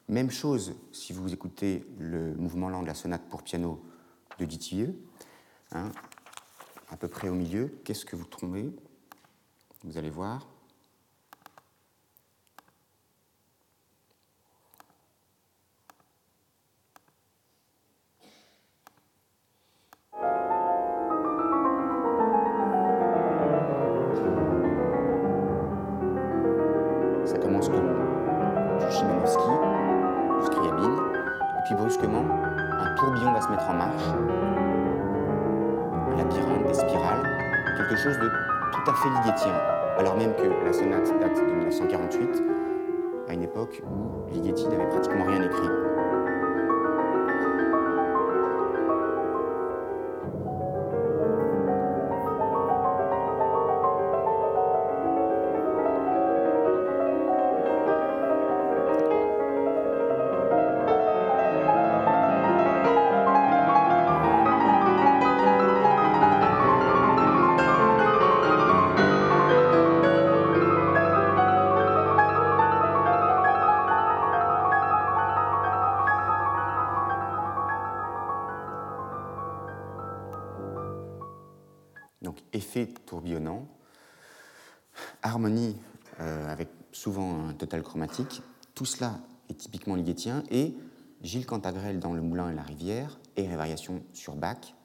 [0.07, 3.83] Même chose si vous écoutez le mouvement lent de la sonate pour piano
[4.39, 4.99] de Dutilleux,
[5.71, 5.91] hein,
[6.89, 8.69] à peu près au milieu, qu'est-ce que vous trouvez?
[9.83, 10.47] Vous allez voir.
[88.73, 89.19] Tout cela
[89.49, 90.75] est typiquement ligétien et
[91.21, 94.75] Gilles Cantagrel dans Le Moulin et la Rivière et les variations sur Bach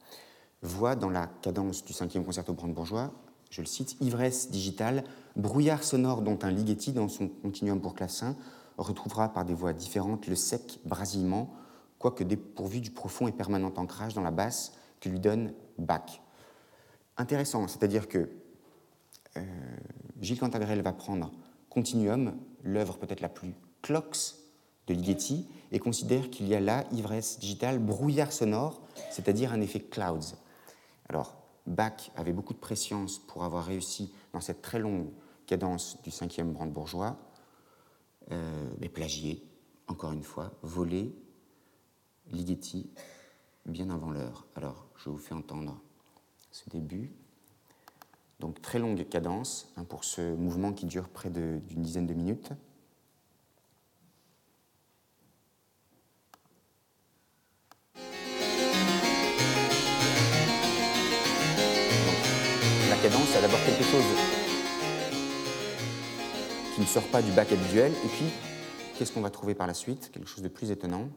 [0.62, 3.12] voit dans la cadence du cinquième concerto brandebourgeois,
[3.50, 5.04] je le cite, ivresse digitale,
[5.36, 8.36] brouillard sonore dont un Ligeti dans son continuum pour clavecin
[8.76, 11.54] retrouvera par des voix différentes le sec brasillement,
[11.98, 16.20] quoique dépourvu du profond et permanent ancrage dans la basse que lui donne Bach.
[17.16, 18.28] Intéressant, c'est-à-dire que
[19.36, 19.42] euh,
[20.20, 21.30] Gilles Cantagrel va prendre
[21.70, 24.38] Continuum, l'œuvre peut-être la plus clox
[24.86, 28.80] de Ligeti, et considère qu'il y a là ivresse digitale, brouillard sonore,
[29.10, 30.34] c'est-à-dire un effet clouds.
[31.08, 31.36] Alors,
[31.66, 35.10] Bach avait beaucoup de préscience pour avoir réussi dans cette très longue
[35.46, 37.18] cadence du cinquième brandebourgeois,
[38.32, 39.44] euh, mais plagier,
[39.88, 41.14] encore une fois, voler
[42.30, 42.90] Ligeti
[43.66, 44.46] bien avant l'heure.
[44.54, 45.78] Alors, je vous fais entendre
[46.50, 47.12] ce début.
[48.40, 52.52] Donc très longue cadence hein, pour ce mouvement qui dure près d'une dizaine de minutes.
[62.98, 64.04] la cadence a d'abord quelque chose
[66.74, 68.26] qui ne sort pas du bac habituel, et puis
[68.96, 70.10] qu'est-ce qu'on va trouver par la suite?
[70.12, 71.08] Quelque chose de plus étonnant.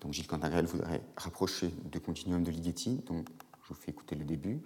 [0.00, 3.28] Donc Gilles Cantagrel voudrait rapprocher de Continuum de Ligeti, donc
[3.62, 4.60] je vous fais écouter le début.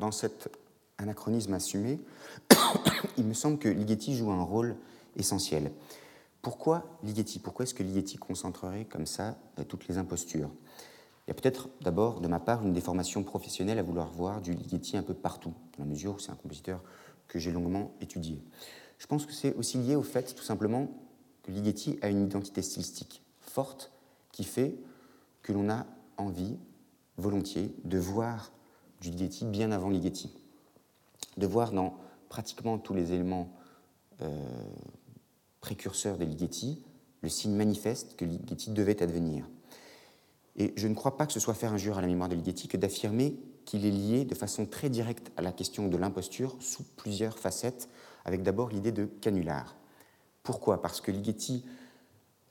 [0.00, 0.50] Dans cet
[0.98, 2.00] anachronisme assumé,
[3.16, 4.74] il me semble que Ligeti joue un rôle
[5.16, 5.70] essentiel.
[6.42, 7.38] Pourquoi Ligeti?
[7.38, 10.50] Pourquoi est-ce que Ligeti concentrerait comme ça euh, toutes les impostures?
[11.26, 14.52] Il y a peut-être d'abord, de ma part, une déformation professionnelle à vouloir voir du
[14.52, 16.82] Ligeti un peu partout, dans la mesure où c'est un compositeur
[17.28, 18.42] que j'ai longuement étudié.
[18.98, 20.88] Je pense que c'est aussi lié au fait, tout simplement,
[21.42, 23.92] que Ligeti a une identité stylistique forte
[24.32, 24.74] qui fait
[25.42, 25.86] que l'on a
[26.16, 26.56] envie,
[27.16, 28.50] volontiers, de voir
[29.00, 30.32] du Ligeti bien avant Ligeti.
[31.36, 31.96] De voir dans
[32.28, 33.52] pratiquement tous les éléments
[34.22, 34.28] euh,
[35.60, 36.82] précurseurs des Ligeti
[37.22, 39.48] le signe manifeste que Ligeti devait advenir.
[40.56, 42.68] Et je ne crois pas que ce soit faire injure à la mémoire de Ligeti
[42.68, 46.82] que d'affirmer qu'il est lié de façon très directe à la question de l'imposture sous
[46.96, 47.88] plusieurs facettes,
[48.24, 49.76] avec d'abord l'idée de canular.
[50.42, 50.82] Pourquoi?
[50.82, 51.64] Parce que Ligeti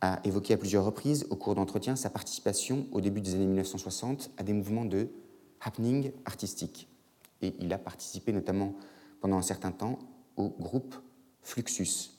[0.01, 4.31] a évoqué à plusieurs reprises au cours d'entretien sa participation au début des années 1960
[4.37, 5.09] à des mouvements de
[5.61, 6.87] happening artistique.
[7.41, 8.75] Et il a participé notamment
[9.21, 9.99] pendant un certain temps
[10.37, 10.95] au groupe
[11.41, 12.11] Fluxus.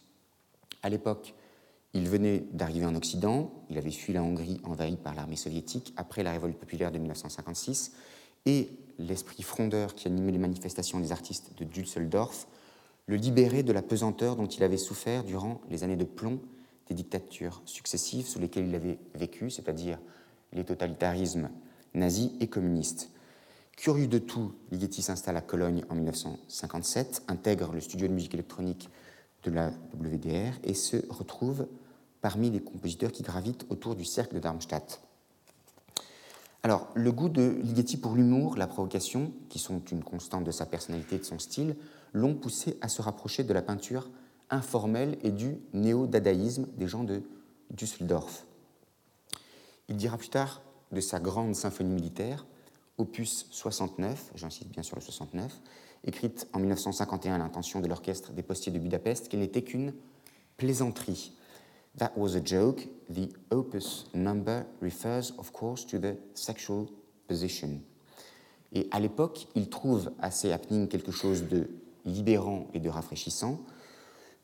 [0.82, 1.34] À l'époque,
[1.93, 6.22] il venait d'arriver en Occident, il avait fui la Hongrie envahie par l'armée soviétique après
[6.22, 7.93] la révolte populaire de 1956,
[8.47, 12.47] et l'esprit frondeur qui animait les manifestations des artistes de Düsseldorf
[13.07, 16.41] le libérait de la pesanteur dont il avait souffert durant les années de plomb
[16.88, 19.99] des dictatures successives sous lesquelles il avait vécu, c'est-à-dire
[20.53, 21.51] les totalitarismes
[21.95, 23.11] nazis et communistes.
[23.76, 28.90] Curieux de tout, Ligeti s'installe à Cologne en 1957, intègre le studio de musique électronique
[29.42, 31.66] de la WDR et se retrouve
[32.20, 35.00] parmi les compositeurs qui gravitent autour du cercle de Darmstadt.
[36.62, 40.66] Alors, le goût de Ligeti pour l'humour, la provocation, qui sont une constante de sa
[40.66, 41.74] personnalité et de son style,
[42.12, 44.10] l'ont poussé à se rapprocher de la peinture
[44.50, 47.22] informelle et du néo-dadaïsme des gens de
[47.70, 48.44] Düsseldorf.
[49.88, 50.60] Il dira plus tard
[50.92, 52.44] de sa grande symphonie militaire
[53.01, 55.61] opus 69, j'insiste bien sur le 69,
[56.05, 59.94] écrite en 1951 à l'intention de l'orchestre des postiers de Budapest, qu'elle n'était qu'une
[60.59, 61.32] plaisanterie.
[61.96, 62.86] That was a joke.
[63.12, 66.86] The opus number refers, of course, to the sexual
[67.26, 67.80] position.
[68.72, 71.68] Et à l'époque, il trouve à ces happenings quelque chose de
[72.05, 73.61] libérant et de rafraîchissant,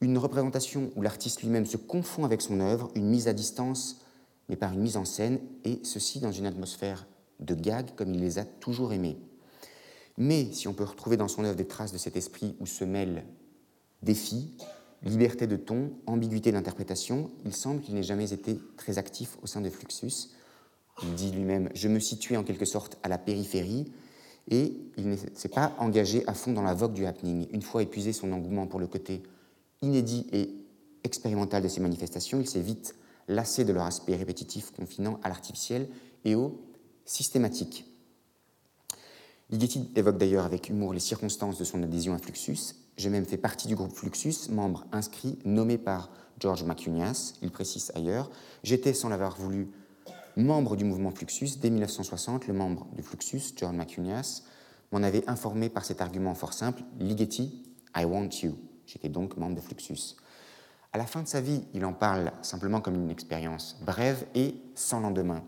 [0.01, 4.01] une représentation où l'artiste lui-même se confond avec son œuvre, une mise à distance,
[4.49, 7.07] mais par une mise en scène, et ceci dans une atmosphère
[7.41, 9.19] de gags comme il les a toujours aimés.
[10.19, 12.85] Mais si on peut retrouver dans son œuvre des traces de cet esprit où se
[12.85, 13.25] mêlent
[14.03, 14.55] défi,
[15.03, 19.61] liberté de ton, ambiguïté d'interprétation, il semble qu'il n'ait jamais été très actif au sein
[19.61, 20.31] de Fluxus.
[21.03, 23.93] Il dit lui-même Je me situe en quelque sorte à la périphérie,
[24.49, 27.47] et il ne s'est pas engagé à fond dans la vogue du happening.
[27.51, 29.23] Une fois épuisé son engouement pour le côté
[29.83, 30.51] inédit et
[31.05, 32.95] expérimental de ces manifestations, il s'est vite
[33.29, 35.89] lassé de leur aspect répétitif confinant à l'artificiel
[36.25, 36.61] et au
[37.07, 37.87] systématique.
[39.51, 42.75] Ligeti évoque d'ailleurs avec humour les circonstances de son adhésion à Fluxus.
[42.97, 47.35] J'ai même fait partie du groupe Fluxus, membre inscrit, nommé par George Macunias.
[47.43, 48.31] Il précise ailleurs
[48.65, 49.71] J'étais, sans l'avoir voulu,
[50.37, 51.59] membre du mouvement Fluxus.
[51.61, 54.43] Dès 1960, le membre de Fluxus, George Macunias,
[54.93, 57.63] m'en avait informé par cet argument fort simple Ligeti,
[57.97, 58.57] I want you.
[58.87, 60.17] J'étais donc membre de Fluxus.
[60.93, 64.55] À la fin de sa vie, il en parle simplement comme une expérience brève et
[64.75, 65.45] sans lendemain.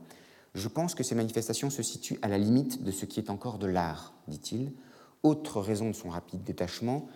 [0.59, 3.59] Je pense que ces manifestations se situent à la limite de ce qui est encore
[3.59, 4.72] de l'art, dit-il.
[5.22, 7.09] Autre raison de son rapide détachement,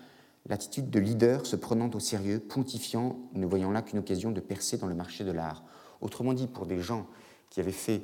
[0.47, 4.79] l'attitude de leader se prenant au sérieux, pontifiant, ne voyant là qu'une occasion de percer
[4.79, 5.65] dans le marché de l'art.
[6.01, 7.09] Autrement dit, pour des gens
[7.51, 8.03] qui avaient fait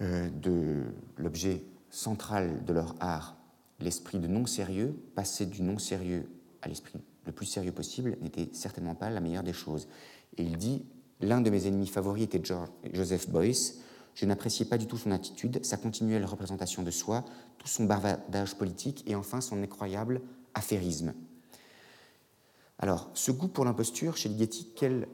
[0.00, 0.82] euh, de
[1.18, 3.36] l'objet central de leur art
[3.78, 6.28] l'esprit de non-sérieux, passer du non-sérieux
[6.62, 9.86] à l'esprit le plus sérieux possible n'était certainement pas la meilleure des choses.
[10.36, 10.84] Et il dit,
[11.20, 12.42] l'un de mes ennemis favoris était
[12.92, 13.78] Joseph Boyce,
[14.14, 17.24] je n'appréciais pas du tout son attitude, sa continuelle représentation de soi,
[17.58, 20.20] tout son bavardage politique et enfin son incroyable
[20.54, 21.14] affairisme.
[22.78, 25.06] Alors, ce goût pour l'imposture chez Ligeti, quelles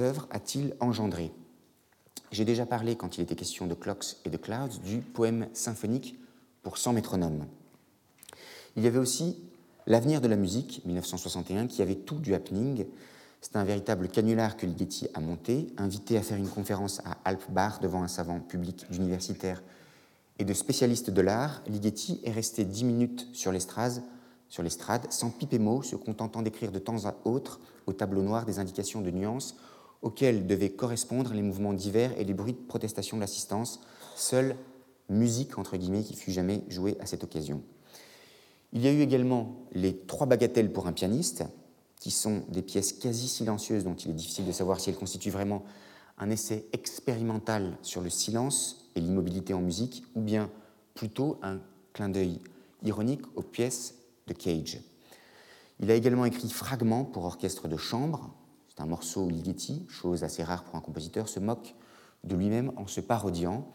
[0.00, 1.32] œuvres a-t-il engendré?
[2.30, 6.18] J'ai déjà parlé, quand il était question de Clocks et de Clouds, du poème symphonique
[6.62, 7.46] pour 100 métronomes.
[8.76, 9.36] Il y avait aussi
[9.86, 12.86] L'avenir de la musique, 1961, qui avait tout du happening,
[13.42, 17.80] c'est un véritable canular que Ligeti a monté, invité à faire une conférence à Alpbach
[17.80, 19.62] devant un savant public d'universitaires
[20.38, 21.60] et de spécialistes de l'art.
[21.66, 24.00] Ligeti est resté dix minutes sur l'estrade,
[24.48, 24.64] sur
[25.10, 29.00] sans piper mot, se contentant d'écrire de temps à autre au tableau noir des indications
[29.00, 29.56] de nuances
[30.02, 33.80] auxquelles devaient correspondre les mouvements divers et les bruits de protestation de l'assistance,
[34.14, 34.56] seule
[35.08, 35.50] musique
[36.04, 37.60] qui fut jamais jouée à cette occasion.
[38.72, 41.44] Il y a eu également les trois bagatelles pour un pianiste,
[42.02, 45.30] qui sont des pièces quasi silencieuses dont il est difficile de savoir si elles constituent
[45.30, 45.62] vraiment
[46.18, 50.50] un essai expérimental sur le silence et l'immobilité en musique, ou bien
[50.94, 51.60] plutôt un
[51.92, 52.40] clin d'œil
[52.82, 53.94] ironique aux pièces
[54.26, 54.80] de Cage.
[55.78, 58.34] Il a également écrit Fragments pour orchestre de chambre.
[58.68, 61.76] C'est un morceau où Ligeti, chose assez rare pour un compositeur, se moque
[62.24, 63.68] de lui-même en se parodiant.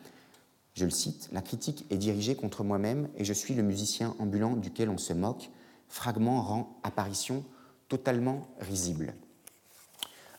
[0.74, 4.58] Je le cite La critique est dirigée contre moi-même et je suis le musicien ambulant
[4.58, 5.50] duquel on se moque.
[5.88, 7.46] Fragment rend apparition
[7.88, 9.14] totalement risible.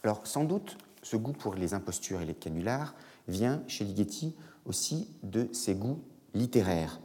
[0.03, 2.94] Alors, sans doute, ce goût pour les impostures et les canulars
[3.26, 4.34] vient chez Ligeti
[4.66, 6.01] aussi de ses goûts
[6.34, 7.01] littéraires.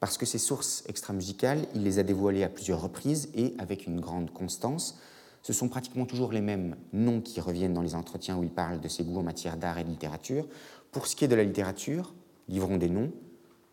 [0.00, 4.00] Parce que ses sources extramusicales, il les a dévoilées à plusieurs reprises et avec une
[4.00, 4.98] grande constance.
[5.42, 8.80] Ce sont pratiquement toujours les mêmes noms qui reviennent dans les entretiens où il parle
[8.80, 10.46] de ses goûts en matière d'art et de littérature.
[10.92, 12.14] Pour ce qui est de la littérature,
[12.48, 13.12] livrons des noms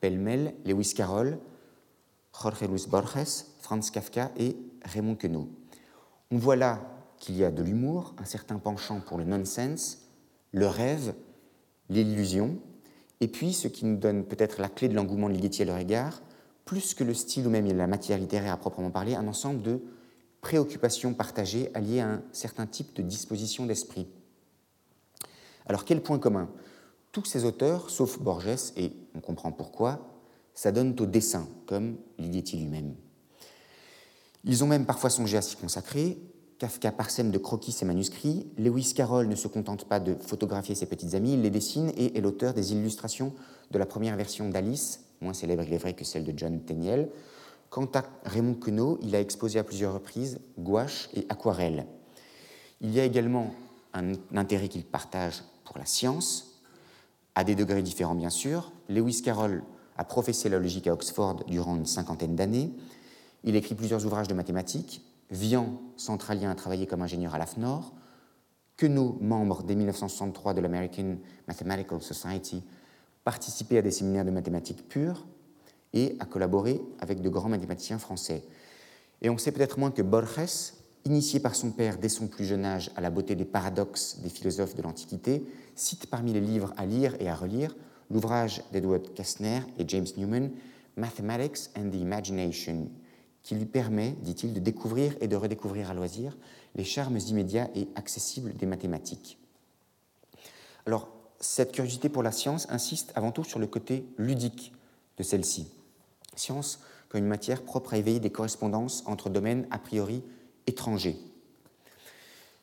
[0.03, 1.39] pêle-mêle Lewis Carroll,
[2.33, 5.47] Jorge Luis Borges, Franz Kafka et Raymond Queneau.
[6.33, 6.81] On voit là
[7.19, 9.99] qu'il y a de l'humour, un certain penchant pour le nonsense,
[10.51, 11.13] le rêve,
[11.89, 12.57] l'illusion,
[13.21, 15.77] et puis ce qui nous donne peut-être la clé de l'engouement de Ligeti à leur
[15.77, 16.23] égard,
[16.65, 19.83] plus que le style ou même la matière littéraire à proprement parler, un ensemble de
[20.41, 24.07] préoccupations partagées alliées à un certain type de disposition d'esprit.
[25.67, 26.49] Alors quel point commun?
[27.11, 30.09] Tous ces auteurs, sauf Borges, et on comprend pourquoi,
[30.55, 32.95] s'adonnent au dessin, comme Ligeti lui-même.
[34.43, 36.17] Ils ont même parfois songé à s'y consacrer,
[36.59, 38.47] Kafka parsème de croquis ses manuscrits.
[38.57, 42.17] Lewis Carroll ne se contente pas de photographier ses petites amies, il les dessine et
[42.17, 43.33] est l'auteur des illustrations
[43.71, 47.09] de la première version d'Alice, moins célèbre il est vrai que celle de John Tenniel.
[47.69, 51.87] Quant à Raymond Queneau, il a exposé à plusieurs reprises gouache et aquarelle.
[52.81, 53.53] Il y a également
[53.93, 56.61] un intérêt qu'il partage pour la science,
[57.35, 58.71] à des degrés différents bien sûr.
[58.89, 59.63] Lewis Carroll
[59.97, 62.71] a professé la logique à Oxford durant une cinquantaine d'années.
[63.43, 67.93] Il écrit plusieurs ouvrages de mathématiques, Vian, centralien, a travaillé comme ingénieur à l'AFNOR.
[68.77, 71.17] Queneau, membre dès 1963 de l'American
[71.47, 72.63] Mathematical Society,
[73.23, 75.25] participait à des séminaires de mathématiques pures
[75.93, 78.43] et a collaboré avec de grands mathématiciens français.
[79.21, 80.73] Et on sait peut-être moins que Borges,
[81.05, 84.29] initié par son père dès son plus jeune âge à la beauté des paradoxes des
[84.29, 87.75] philosophes de l'Antiquité, cite parmi les livres à lire et à relire
[88.11, 90.51] l'ouvrage d'Edward Kastner et James Newman,
[90.95, 92.89] Mathematics and the Imagination,
[93.43, 96.37] qui lui permet, dit-il, de découvrir et de redécouvrir à loisir
[96.75, 99.37] les charmes immédiats et accessibles des mathématiques.
[100.85, 104.73] Alors, cette curiosité pour la science insiste avant tout sur le côté ludique
[105.17, 105.67] de celle-ci.
[106.35, 106.79] Science
[107.09, 110.23] comme une matière propre à éveiller des correspondances entre domaines a priori
[110.65, 111.17] étrangers.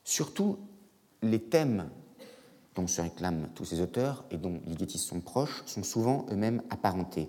[0.02, 0.58] Surtout,
[1.22, 1.88] les thèmes
[2.74, 6.62] dont se réclament tous ces auteurs et dont les guettistes sont proches sont souvent eux-mêmes
[6.70, 7.28] apparentés.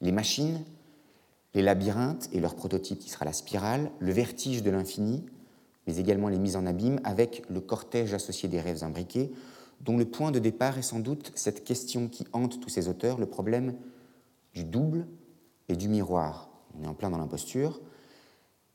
[0.00, 0.62] Les machines,
[1.54, 5.24] les labyrinthes et leur prototype qui sera la spirale, le vertige de l'infini,
[5.86, 9.32] mais également les mises en abîme avec le cortège associé des rêves imbriqués,
[9.80, 13.18] dont le point de départ est sans doute cette question qui hante tous ces auteurs,
[13.18, 13.74] le problème
[14.54, 15.06] du double
[15.68, 16.48] et du miroir.
[16.78, 17.80] On est en plein dans l'imposture,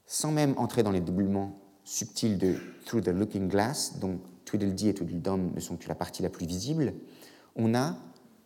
[0.05, 2.55] sans même entrer dans les doublements subtils de
[2.85, 6.45] Through the Looking Glass, dont Tweedledee et Tweedledum ne sont que la partie la plus
[6.45, 6.93] visible,
[7.55, 7.95] on a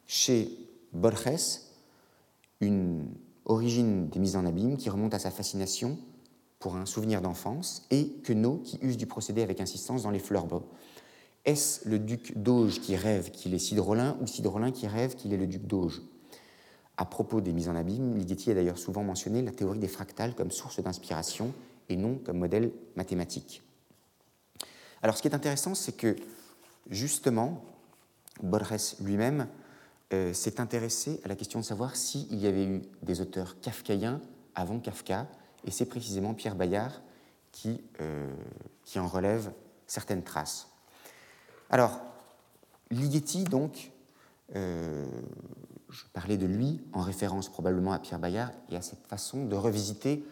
[0.06, 0.50] chez
[0.94, 1.62] Borges
[2.60, 3.08] une
[3.52, 5.98] origine des mises en abîme qui remonte à sa fascination
[6.60, 10.46] pour un souvenir d'enfance, et Queneau qui use du procédé avec insistance dans les fleurs
[11.44, 15.38] Est-ce le duc d'Auge qui rêve qu'il est Cidrolin ou Cidrolin qui rêve qu'il est
[15.38, 16.02] le duc d'Auge?
[16.98, 20.36] À propos des mises en abîme, Ligeti a d'ailleurs souvent mentionné la théorie des fractales
[20.36, 21.52] comme source d'inspiration
[21.90, 23.64] et non comme modèle mathématique.
[25.02, 26.16] Alors ce qui est intéressant, c'est que
[26.92, 27.64] justement,
[28.44, 29.48] Borges lui-même
[30.14, 34.22] euh, s'est intéressé à la question de savoir s'il y avait eu des auteurs kafkaïens
[34.56, 35.28] avant Kafka,
[35.66, 37.02] et c'est précisément Pierre Bayard
[37.52, 38.34] qui, euh,
[38.84, 39.52] qui en relève
[39.88, 40.68] certaines traces.
[41.70, 42.02] Alors,
[42.90, 43.92] Ligeti, donc,
[44.56, 45.06] euh,
[45.90, 49.56] je parlais de lui en référence probablement à Pierre Bayard et à cette façon de
[49.56, 50.26] revisiter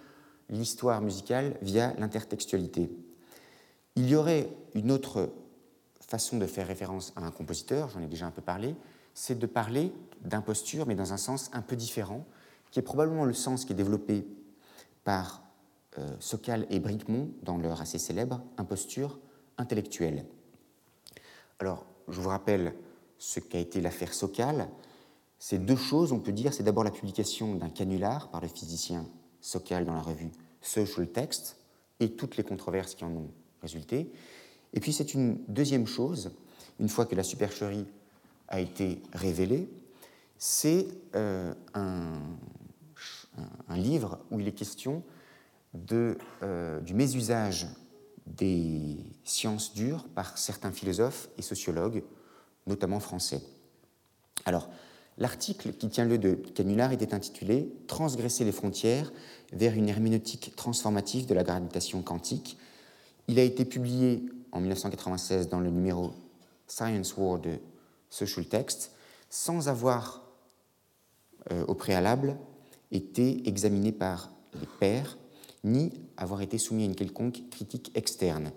[0.50, 2.92] l'histoire musicale via l'intertextualité.
[3.96, 5.32] Il y aurait une autre
[6.02, 8.76] façon de faire référence à un compositeur, j'en ai déjà un peu parlé,
[9.20, 9.92] c'est de parler
[10.22, 12.26] d'imposture, mais dans un sens un peu différent,
[12.72, 14.26] qui est probablement le sens qui est développé
[15.04, 15.44] par
[15.98, 19.20] euh, Sokal et Bricmont dans leur assez célèbre imposture
[19.58, 20.26] intellectuelle.
[21.60, 22.74] Alors, je vous rappelle
[23.18, 24.70] ce qu'a été l'affaire Sokal.
[25.38, 29.06] Ces deux choses, on peut dire, c'est d'abord la publication d'un canular par le physicien
[29.42, 31.58] Sokal dans la revue Social Text
[32.00, 34.14] et toutes les controverses qui en ont résulté.
[34.72, 36.32] Et puis c'est une deuxième chose,
[36.80, 37.86] une fois que la supercherie
[38.50, 39.70] a été révélé,
[40.38, 42.20] c'est euh, un,
[43.70, 45.04] livre où il est question
[45.92, 47.68] euh, du mésusage
[48.26, 52.04] des sciences dures par certains philosophes et sociologues,
[52.68, 53.42] notamment français.
[54.46, 54.70] Alors,
[55.20, 59.12] L'article qui tient lieu de canular était intitulé Transgresser les frontières
[59.52, 62.58] vers une herméneutique transformative de la gravitation quantique.
[63.28, 64.24] Il a été publié
[64.54, 66.14] en 1996 dans le numéro
[66.68, 67.38] Science War
[68.10, 68.92] de Social Text
[69.30, 70.24] sans avoir
[71.52, 72.38] euh, au préalable
[72.92, 75.18] été examiné par les pairs
[75.64, 78.52] ni avoir été soumis à une quelconque critique externe.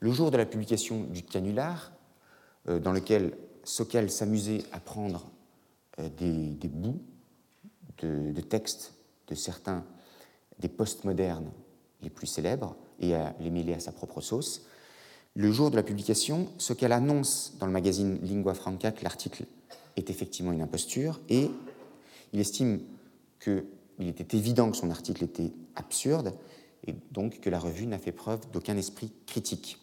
[0.00, 1.92] Le jour de la publication du canular,
[2.68, 5.30] euh, dans lequel Sokal s'amusait à prendre
[5.98, 7.00] euh, des, bouts
[7.98, 8.92] de, de textes
[9.28, 9.84] de certains
[10.58, 11.50] des postmodernes
[12.02, 14.66] les plus célèbres et à les mêler à sa propre sauce,
[15.36, 19.44] le jour de la publication, Sokal annonce dans le magazine Lingua Franca que l'article
[19.96, 21.50] est effectivement une imposture et
[22.32, 22.80] il estime
[23.38, 23.64] qu'il
[24.00, 26.32] était évident que son article était absurde
[26.86, 29.78] et donc que la revue n'a fait preuve d'aucun esprit critique.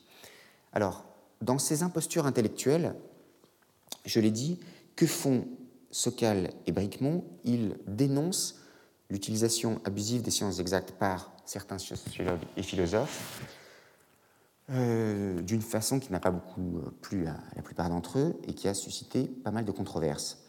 [0.72, 1.06] Alors,
[1.42, 2.96] dans ces impostures intellectuelles,
[4.06, 4.60] je l'ai dit,
[4.96, 5.48] que font
[5.92, 8.60] Sokal et Bricmont Ils dénoncent
[9.12, 13.44] l'utilisation abusive des sciences exactes par certains sociologues et philosophes
[14.70, 18.54] euh, d'une façon qui n'a pas beaucoup euh, plu à la plupart d'entre eux et
[18.54, 20.46] qui a suscité pas mal de controverses.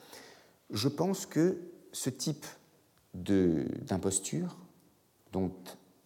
[0.70, 1.58] Je pense que
[1.90, 2.46] ce type
[3.12, 4.56] d'imposture,
[5.32, 5.50] dont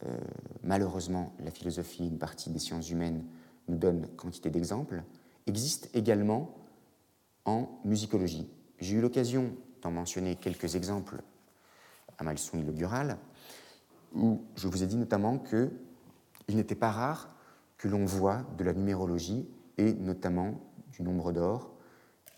[0.07, 0.19] euh,
[0.63, 3.25] malheureusement la philosophie et une partie des sciences humaines
[3.69, 5.03] nous donne quantité d'exemples,
[5.47, 6.57] existe également
[7.45, 8.49] en musicologie.
[8.79, 11.23] J'ai eu l'occasion d'en mentionner quelques exemples
[12.17, 13.19] à ma leçon inaugurale,
[14.15, 17.35] où je vous ai dit notamment qu'il n'était pas rare
[17.79, 19.49] que l'on voit de la numérologie
[19.79, 20.61] et notamment
[20.93, 21.71] du nombre d'or,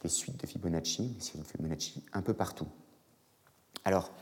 [0.03, 2.68] des suites de Fibonacci, des séries de Fibonacci, un peu partout.
[3.84, 4.12] Alors,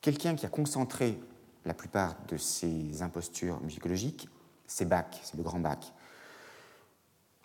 [0.00, 1.18] quelqu'un qui a concentré
[1.64, 4.28] la plupart de ces impostures musicologiques,
[4.66, 5.92] c'est Bach, c'est le grand Bach.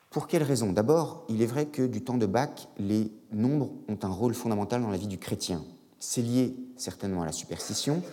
[0.09, 0.73] Pour quelle raison?
[0.73, 4.81] D'abord, il est vrai que du temps de Bach, les nombres ont un rôle fondamental
[4.81, 5.63] dans la vie du chrétien.
[5.99, 8.03] C'est lié certainement à la superstition,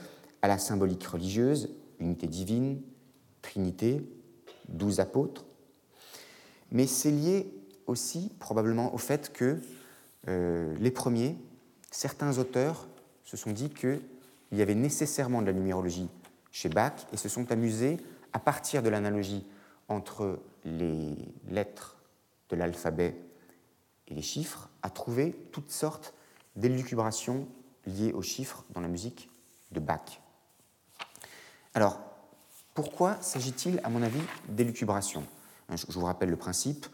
[0.43, 2.81] à la symbolique religieuse, unité divine,
[3.43, 4.09] trinité,
[4.69, 5.45] douze apôtres,
[6.71, 7.51] mais c'est lié
[7.87, 9.59] aussi probablement au fait que
[10.29, 11.37] euh, les premiers,
[11.91, 12.87] certains auteurs
[13.25, 14.01] se sont dit qu'il
[14.53, 16.09] y avait nécessairement de la numérologie
[16.51, 17.99] chez Bach et se sont amusés
[18.33, 19.47] à partir de l'analogie
[19.89, 21.15] entre les
[21.49, 21.97] lettres
[22.51, 23.17] de l'alphabet
[24.09, 26.15] et les chiffres à trouver toutes sortes
[26.57, 27.47] d'élucubrations
[27.87, 29.31] liées aux chiffres dans la musique
[29.73, 30.21] de Bach.
[31.75, 32.01] Alors,
[32.79, 35.25] pourquoi s'agit-il, à mon avis, d'élucubration
[35.69, 36.87] hein, Je vous rappelle le principe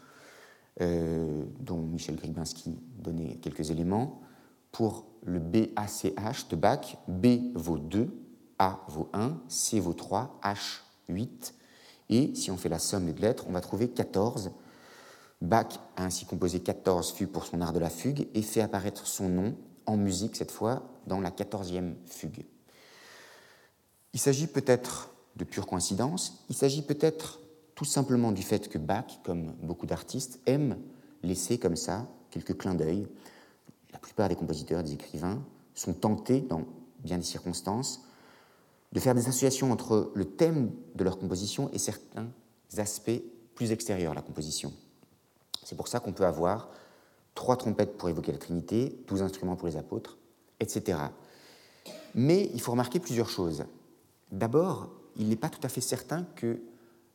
[0.81, 4.19] euh, dont Michel Gribinski donnait quelques éléments.
[4.71, 8.09] Pour le BACH de Bach, B vaut 2,
[8.57, 11.53] A vaut 1, C vaut 3, H 8.
[12.09, 14.53] Et si on fait la somme des lettres, on va trouver 14.
[15.39, 15.67] Bach
[15.97, 19.29] a ainsi composé 14 fugues pour son art de la fugue et fait apparaître son
[19.29, 19.55] nom
[19.85, 22.43] en musique, cette fois, dans la 14e fugue.
[24.13, 26.43] Il s'agit peut-être de pure coïncidence.
[26.49, 27.39] Il s'agit peut-être
[27.75, 30.77] tout simplement du fait que Bach, comme beaucoup d'artistes, aime
[31.23, 33.07] laisser comme ça quelques clins d'œil.
[33.91, 35.41] La plupart des compositeurs, des écrivains,
[35.73, 36.63] sont tentés, dans
[36.99, 38.01] bien des circonstances,
[38.93, 42.27] de faire des associations entre le thème de leur composition et certains
[42.77, 43.21] aspects
[43.55, 44.71] plus extérieurs à la composition.
[45.63, 46.69] C'est pour ça qu'on peut avoir
[47.33, 50.17] trois trompettes pour évoquer la Trinité, douze instruments pour les apôtres,
[50.59, 50.99] etc.
[52.13, 53.65] Mais il faut remarquer plusieurs choses.
[54.31, 56.59] D'abord, il n'est pas tout à fait certain que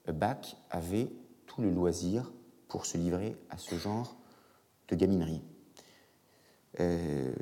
[0.09, 1.09] Bach avait
[1.47, 2.33] tout le loisir
[2.69, 4.17] pour se livrer à ce genre
[4.89, 5.43] de gaminerie.
[6.79, 7.33] Euh,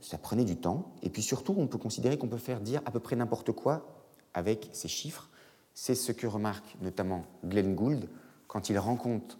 [0.00, 2.90] ça prenait du temps, et puis surtout, on peut considérer qu'on peut faire dire à
[2.90, 4.04] peu près n'importe quoi
[4.34, 5.28] avec ces chiffres.
[5.74, 8.08] C'est ce que remarque notamment Glenn Gould
[8.46, 9.38] quand il rend compte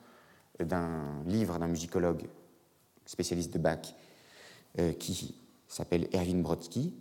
[0.61, 2.29] d'un livre d'un musicologue
[3.07, 3.95] spécialiste de Bach
[4.79, 5.37] euh, qui
[5.69, 6.95] s'appelle Erwin Brodsky,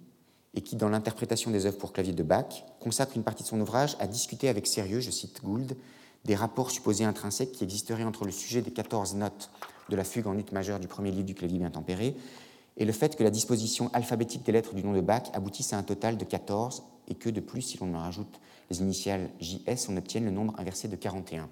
[0.58, 3.62] et qui, dans l'interprétation des œuvres pour clavier de Bach, consacre une partie de son
[3.62, 5.78] ouvrage à discuter avec sérieux, je cite Gould,
[6.26, 9.52] des rapports supposés intrinsèques qui existeraient entre le sujet des 14 notes
[9.90, 12.18] de la fugue en ut majeure du premier livre du clavier bien tempéré
[12.76, 15.78] et le fait que la disposition alphabétique des lettres du nom de Bach aboutisse à
[15.78, 18.40] un total de 14 et que, de plus, si l'on en rajoute
[18.72, 21.50] les initiales JS, on obtienne le nombre inversé de 41.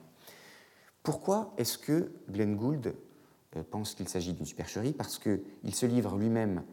[1.03, 2.95] Pourquoi est-ce que Glenn Gould
[3.55, 4.93] euh, pense qu'il s'agit d'une supercherie?
[4.93, 6.63] Parce qu'il se livre lui-même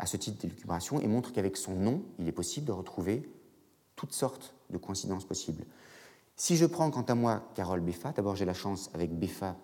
[0.00, 3.30] à ce type d'élucubration et montre qu'avec son nom, il est possible de retrouver
[3.96, 5.64] toutes sortes de coïncidences possibles.
[6.36, 9.56] Si je prends quant à moi Carole Beffa, d'abord j'ai la chance avec Beffa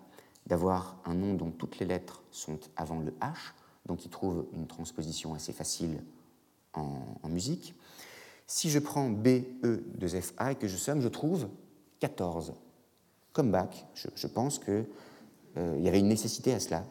[0.45, 3.33] d'avoir un nom dont toutes les lettres sont avant le H,
[3.87, 6.03] donc il trouve une transposition assez facile
[6.73, 7.73] en, musique.
[8.45, 9.27] Si je prends B,
[9.63, 11.49] E, 2 F, A et que je somme, je trouve
[11.99, 12.53] 14.
[13.33, 14.85] Comme Bach, je, pense que
[15.57, 16.85] euh, y avait une nécessité à cela,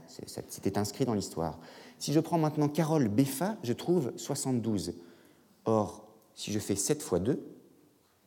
[0.49, 1.61] c'était inscrit dans l'histoire.
[1.99, 4.95] Si je prends maintenant Carole Beffa, je trouve 72.
[5.65, 7.43] Or, si je fais 7 fois 2,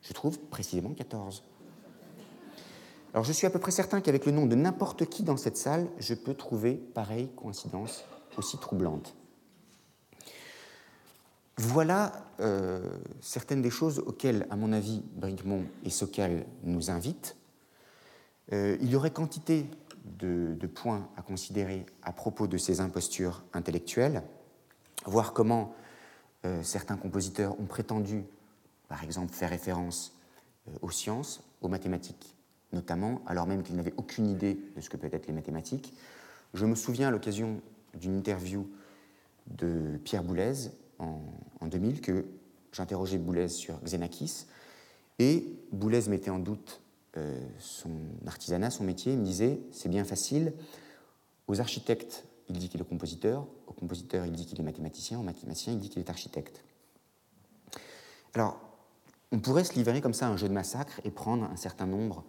[0.01, 1.43] je trouve précisément 14.
[3.13, 5.57] Alors je suis à peu près certain qu'avec le nom de n'importe qui dans cette
[5.57, 8.03] salle, je peux trouver pareille coïncidence
[8.38, 9.15] aussi troublante.
[11.57, 12.82] Voilà euh,
[13.20, 17.36] certaines des choses auxquelles, à mon avis, Brigmont et Sokal nous invitent.
[18.53, 19.65] Euh, il y aurait quantité
[20.06, 24.24] de, points à considérer à propos de ces impostures intellectuelles,
[25.06, 25.74] voir comment
[26.45, 28.24] euh, certains compositeurs ont prétendu,
[28.88, 30.16] par exemple, faire référence
[30.82, 32.36] aux sciences, aux mathématiques
[32.74, 35.93] notamment, alors même qu'ils n'avaient aucune idée de ce que peuvent être les mathématiques.
[36.54, 37.62] Je me souviens à l'occasion
[37.93, 38.70] d'une interview
[39.47, 40.70] de Pierre Boulez
[41.00, 41.20] en,
[41.62, 42.26] 2000 que
[42.72, 44.45] j'interrogeais Boulez sur Xenakis
[45.18, 46.82] et Boulez mettait en doute
[47.18, 47.91] euh, son
[48.28, 49.14] artisanat, son métier.
[49.14, 50.53] Il me disait c'est bien facile.
[51.47, 53.47] Aux architectes, il dit qu'il est compositeur.
[53.68, 55.20] Au compositeur, il dit qu'il est mathématicien.
[55.20, 56.64] Au mathématicien, il dit qu'il est architecte.
[58.34, 58.60] Alors,
[59.32, 61.86] on pourrait se livrer comme ça à un jeu de massacre et prendre un certain
[61.86, 62.24] nombre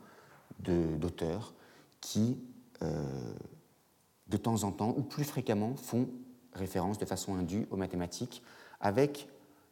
[0.59, 1.55] d'auteurs
[2.01, 2.39] qui,
[2.83, 3.35] euh,
[4.29, 6.09] de temps en temps, ou plus fréquemment, font
[6.53, 8.43] référence de façon indue aux mathématiques,
[8.81, 9.29] avec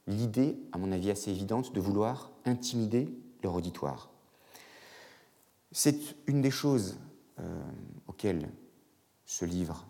[0.06, 4.10] l'idée, à mon avis assez évidente, de vouloir intimider leur auditoire.
[5.72, 6.98] C'est une des choses
[7.40, 7.62] euh,
[8.06, 8.48] auxquelles
[9.26, 9.86] ce livre,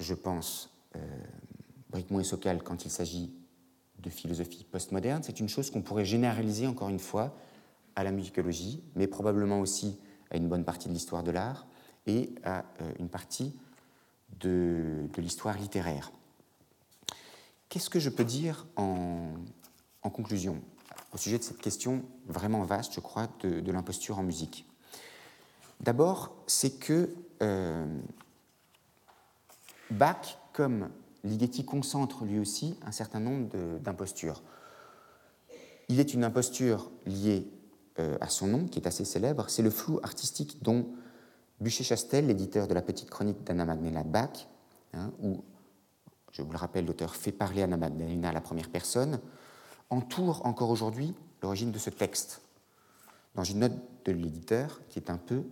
[0.00, 1.00] je pense, euh,
[1.90, 3.32] Bricmont et Socal, quand il s'agit
[3.98, 7.34] de philosophie postmoderne, c'est une chose qu'on pourrait généraliser, encore une fois,
[7.94, 9.98] à la musicologie, mais probablement aussi
[10.30, 11.66] à une bonne partie de l'histoire de l'art
[12.06, 13.54] et à euh, une partie
[14.40, 16.12] de, l'histoire littéraire.
[17.68, 19.32] Qu'est-ce que je peux dire en,
[20.02, 20.62] conclusion?
[21.16, 24.66] Au sujet de cette question vraiment vaste, je crois, de, l'imposture en musique
[25.80, 27.08] D'abord, c'est que
[27.42, 27.86] euh,
[29.90, 30.90] Bach, comme
[31.24, 33.48] Ligeti, concentre lui aussi un certain nombre
[33.78, 34.42] d'impostures.
[35.88, 37.50] Il est une imposture liée
[37.98, 40.86] euh, à son nom, qui est assez célèbre, c'est le flou artistique dont
[41.62, 44.48] Bûcher-Chastel, l'éditeur de la petite chronique d'Anna Magdalena Bach,
[44.92, 45.42] hein, où,
[46.32, 49.18] je vous le rappelle, l'auteur fait parler Anna Magdalena à la première personne,
[49.90, 52.42] entoure encore aujourd'hui l'origine de ce texte,
[53.34, 55.42] dans une note de l'éditeur qui est un peu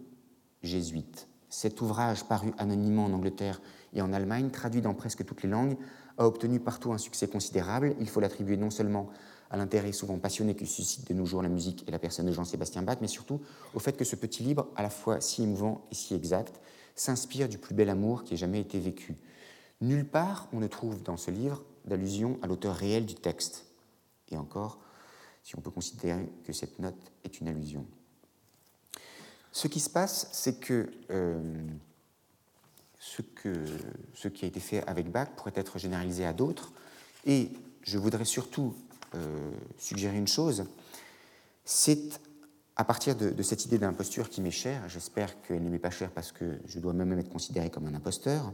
[0.62, 1.28] jésuite.
[1.50, 3.60] Cet ouvrage, paru anonymement en Angleterre
[3.92, 5.76] et en Allemagne, traduit dans presque toutes les langues,
[6.18, 7.94] a obtenu partout un succès considérable.
[8.00, 9.08] Il faut l'attribuer non seulement
[9.50, 12.32] à l'intérêt souvent passionné que suscite de nos jours la musique et la personne de
[12.32, 13.40] Jean-Sébastien Bach, mais surtout
[13.74, 16.60] au fait que ce petit livre, à la fois si émouvant et si exact,
[16.96, 19.16] s'inspire du plus bel amour qui ait jamais été vécu.
[19.80, 23.66] Nulle part on ne trouve dans ce livre d'allusion à l'auteur réel du texte.
[24.36, 24.78] Encore,
[25.42, 27.86] si on peut considérer que cette note est une allusion.
[29.52, 31.68] Ce qui se passe, c'est que, euh,
[32.98, 36.72] ce qui a été fait avec Bach pourrait être généralisé à d'autres,
[37.26, 37.50] et
[37.82, 38.74] je voudrais surtout
[39.14, 40.64] euh, suggérer une chose,
[41.64, 42.20] c'est
[42.76, 46.10] à partir de, cette idée d'imposture qui m'est chère, j'espère qu'elle ne m'est pas chère
[46.10, 48.52] parce que je dois même être considéré comme un imposteur,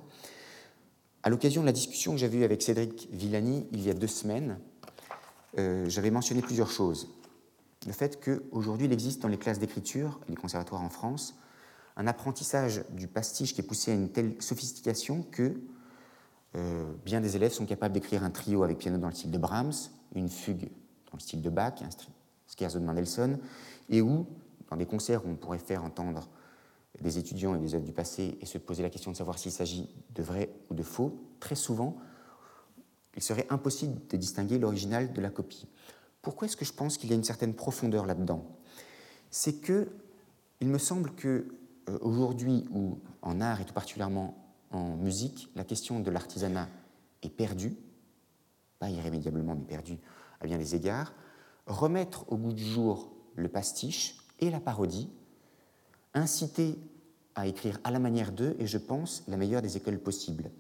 [1.23, 4.07] à l'occasion de la discussion que j'avais eue avec Cédric Villani il y a deux
[4.07, 4.59] semaines,
[5.59, 7.09] euh, j'avais mentionné plusieurs choses.
[7.87, 11.37] Le fait qu'aujourd'hui, il existe dans les classes d'écriture, les conservatoires en France,
[11.97, 15.61] un apprentissage du pastiche qui est poussé à une telle sophistication que
[16.57, 19.39] euh, bien des élèves sont capables d'écrire un trio avec piano dans le style de
[19.39, 19.73] Brahms,
[20.15, 20.71] une fugue
[21.07, 21.89] dans le style de Bach, un
[22.47, 23.39] scherzo de Mendelssohn,
[23.89, 24.27] et où,
[24.69, 26.29] dans des concerts où on pourrait faire entendre
[27.01, 29.53] des étudiants et des œuvres du passé et se poser la question de savoir s'il
[29.53, 31.97] s'agit de vrai ou de faux, très souvent,
[33.17, 35.67] il serait impossible de distinguer l'original de la copie.
[36.23, 38.45] Pourquoi est-ce que je pense qu'il y a une certaine profondeur là-dedans?
[39.31, 39.89] C'est que
[40.61, 41.47] il me semble que
[41.89, 44.37] euh, aujourd'hui, où en art et tout particulièrement
[44.71, 46.69] en musique, la question de l'artisanat
[47.23, 47.77] est perdue,
[48.79, 49.99] pas irrémédiablement, mais perdu
[50.41, 51.13] à bien des égards,
[51.67, 55.11] remettre au goût du jour le pastiche et la parodie,
[56.15, 56.79] inciter
[57.35, 60.51] à écrire à la manière d'eux et je pense la meilleure des écoles possibles.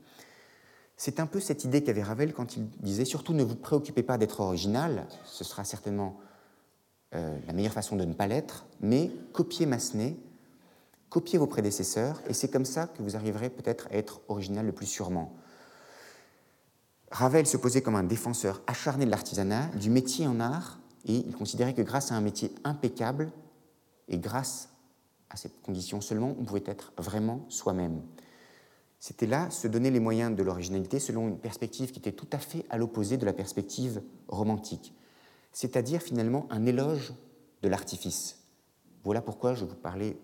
[1.02, 4.18] C'est un peu cette idée qu'avait Ravel quand il disait surtout ne vous préoccupez pas
[4.18, 6.20] d'être original, ce sera certainement
[7.14, 10.18] euh, la meilleure façon de ne pas l'être, mais copiez Massenet,
[11.08, 14.72] copiez vos prédécesseurs et c'est comme ça que vous arriverez peut-être à être original le
[14.72, 15.32] plus sûrement.
[17.10, 21.34] Ravel se posait comme un défenseur acharné de l'artisanat, du métier en art, et il
[21.34, 23.32] considérait que grâce à un métier impeccable,
[24.08, 24.68] et grâce
[25.30, 28.02] à cette condition seulement, on pouvait être vraiment soi-même.
[29.00, 32.38] C'était là se donner les moyens de l'originalité selon une perspective qui était tout à
[32.38, 34.94] fait à l'opposé de la perspective romantique,
[35.52, 37.14] c'est-à-dire finalement un éloge
[37.62, 38.44] de l'artifice.
[39.02, 40.18] Voilà pourquoi je vous parlais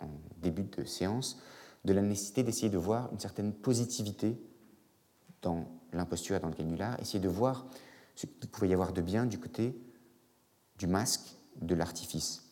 [0.00, 0.08] en
[0.42, 1.40] début de séance,
[1.86, 4.38] de la nécessité d'essayer de voir une certaine positivité
[5.40, 7.66] dans l'imposture et dans le canular, essayer de voir
[8.16, 9.74] ce qu'il pouvait y avoir de bien du côté
[10.76, 12.50] du masque, de l'artifice.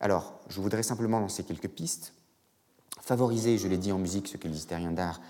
[0.00, 2.13] Alors, je voudrais simplement lancer quelques pistes.
[3.04, 5.20] Favoriser, je l'ai dit en musique, ce que les historiens d'art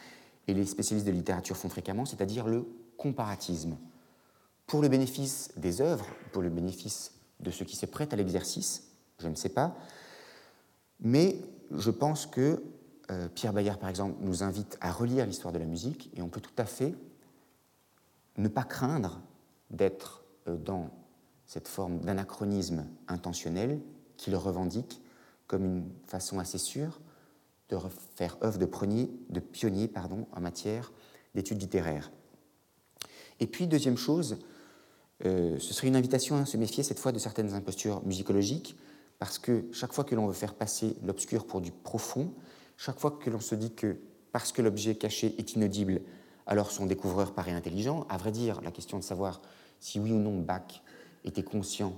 [0.47, 3.77] et les spécialistes de littérature font fréquemment, c'est-à-dire le comparatisme.
[4.69, 8.85] Pour le bénéfice des œuvres, pour le bénéfice de ceux qui se prêtent à l'exercice,
[9.19, 9.75] je ne sais pas,
[11.01, 11.37] mais
[11.73, 12.63] je pense que
[13.11, 16.29] euh, Pierre Bayard, par exemple, nous invite à relire l'histoire de la musique et on
[16.29, 16.95] peut tout à fait
[18.37, 19.21] ne pas craindre
[19.71, 20.91] d'être euh, dans
[21.47, 23.81] cette forme d'anachronisme intentionnel
[24.17, 25.03] qu'il revendique
[25.49, 27.01] comme une façon assez sûre
[27.71, 27.79] de
[28.15, 30.93] faire œuvre de, pionnier, pardon, en matière
[31.35, 32.11] d'études littéraires.
[33.41, 34.39] Et puis, deuxième chose,
[35.25, 38.77] euh, ce serait une invitation à se méfier cette fois de certaines impostures musicologiques,
[39.19, 42.33] parce que chaque fois que l'on veut faire passer l'obscur pour du profond,
[42.77, 43.97] chaque fois que l'on se dit que
[44.33, 46.01] parce que l'objet caché est inaudible,
[46.47, 49.41] alors son découvreur paraît intelligent, à vrai dire, la question de savoir
[49.81, 50.83] si oui ou non Bach
[51.25, 51.95] était conscient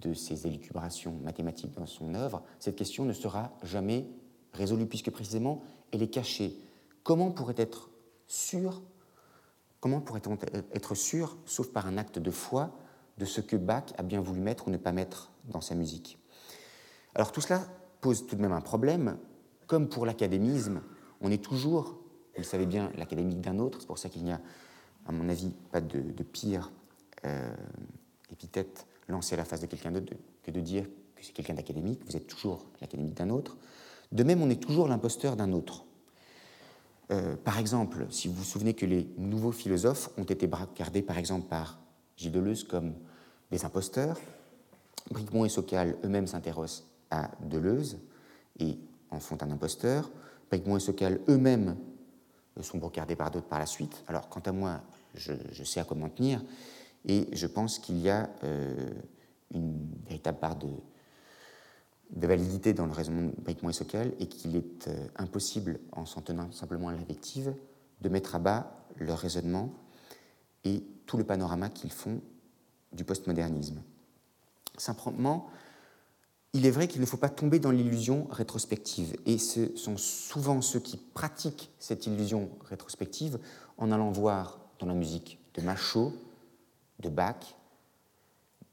[0.00, 4.06] de ces élucubrations mathématiques dans son œuvre, cette question ne sera jamais
[4.52, 6.56] résolue, puisque précisément elle est cachée.
[7.02, 7.90] Comment pourrait être
[8.26, 8.82] sûr,
[9.80, 10.38] comment pourrait-on
[10.72, 12.76] être sûr, sauf par un acte de foi,
[13.18, 16.18] de ce que Bach a bien voulu mettre ou ne pas mettre dans sa musique?
[17.14, 17.66] Alors tout cela
[18.00, 19.18] pose tout de même un problème.
[19.66, 20.82] Comme pour l'académisme,
[21.20, 21.98] on est toujours,
[22.34, 24.40] vous le savez bien, l'académique d'un autre, c'est pour ça qu'il n'y a,
[25.06, 26.72] à mon avis, pas de, pire
[27.24, 27.54] euh,
[28.30, 30.84] épithète lancée à la face de quelqu'un d'autre que de dire
[31.14, 33.56] que c'est quelqu'un d'académique, vous êtes toujours l'académique d'un autre.
[34.12, 35.84] De même, on est toujours l'imposteur d'un autre.
[37.10, 41.18] Euh, par exemple, si vous vous souvenez que les nouveaux philosophes ont été bracardés, par
[41.18, 41.78] exemple, par
[42.16, 42.94] Gilles Deleuze comme
[43.50, 44.18] des imposteurs,
[45.10, 47.98] Bricmont et Socal eux-mêmes s'intéressent à Deleuze
[48.58, 48.78] et
[49.10, 50.10] en font un imposteur.
[50.50, 51.76] Bricmont et Socal eux-mêmes
[52.60, 54.04] sont brocardés par d'autres par la suite.
[54.06, 54.80] Alors, quant à moi,
[55.14, 56.44] je, je sais à quoi m'en tenir,
[57.06, 58.90] et je pense qu'il y a euh,
[59.54, 60.68] une véritable part de,
[62.12, 66.20] de validité dans le raisonnement Bricmont et Sokal et qu'il est euh, impossible, en s'en
[66.20, 67.54] tenant simplement à l'invective,
[68.00, 69.72] de mettre à bas leur raisonnement
[70.64, 72.20] et tout le panorama qu'ils font
[72.92, 73.82] du postmodernisme.
[74.76, 75.48] Simplement,
[76.52, 80.60] il est vrai qu'il ne faut pas tomber dans l'illusion rétrospective, et ce sont souvent
[80.62, 83.38] ceux qui pratiquent cette illusion rétrospective
[83.78, 86.12] en allant voir dans la musique de Machaut,
[86.98, 87.56] de Bach,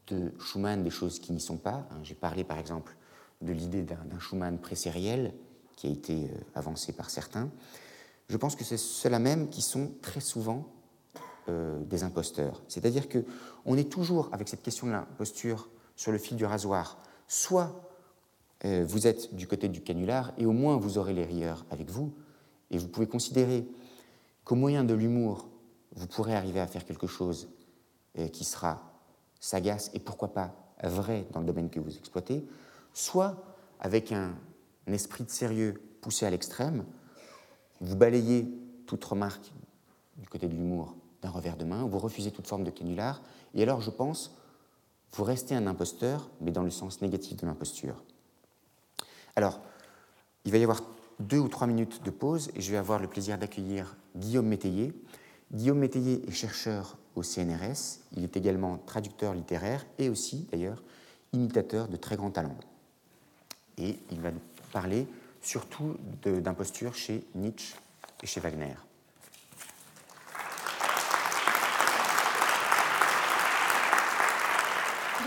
[0.08, 1.88] de Schumann, des choses qui n'y sont pas.
[2.04, 2.97] J'ai parlé par exemple
[3.42, 5.34] de l'idée d'un Schumann pré-sériel
[5.76, 7.50] qui a été euh, avancé par certains,
[8.30, 10.68] je pense que c'est ceux-là même qui sont très souvent
[11.48, 12.62] euh, des imposteurs.
[12.68, 16.98] C'est-à-dire qu'on est toujours avec cette question de l'imposture sur le fil du rasoir.
[17.28, 17.90] Soit
[18.66, 21.90] euh, vous êtes du côté du canular et au moins vous aurez les rieurs avec
[21.90, 22.14] vous,
[22.70, 23.66] et vous pouvez considérer
[24.44, 25.48] qu'au moyen de l'humour,
[25.96, 27.48] vous pourrez arriver à faire quelque chose
[28.34, 28.92] qui sera
[29.40, 32.46] sagace et pourquoi pas vrai dans le domaine que vous exploitez,
[32.98, 33.36] soit
[33.80, 34.34] avec un,
[34.88, 36.84] esprit de sérieux poussé à l'extrême,
[37.80, 38.48] vous balayez
[38.88, 39.52] toute remarque
[40.18, 43.22] du côté de l'humour d'un revers de main, vous refusez toute forme de canular,
[43.54, 44.36] et alors je pense,
[45.12, 48.04] vous restez un imposteur, mais dans le sens négatif de l'imposture.
[49.36, 49.62] Alors,
[50.46, 50.82] il va y avoir
[51.20, 54.94] deux ou trois minutes de pause, et je vais avoir le plaisir d'accueillir Guillaume Métayer.
[55.52, 60.82] Guillaume Métayer est chercheur au CNRS, il est également traducteur littéraire et aussi, d'ailleurs,
[61.34, 62.58] imitateur de très grands talents
[63.78, 65.06] et il va nous parler
[65.42, 67.76] surtout d'imposture chez Nietzsche
[68.22, 68.76] et chez Wagner.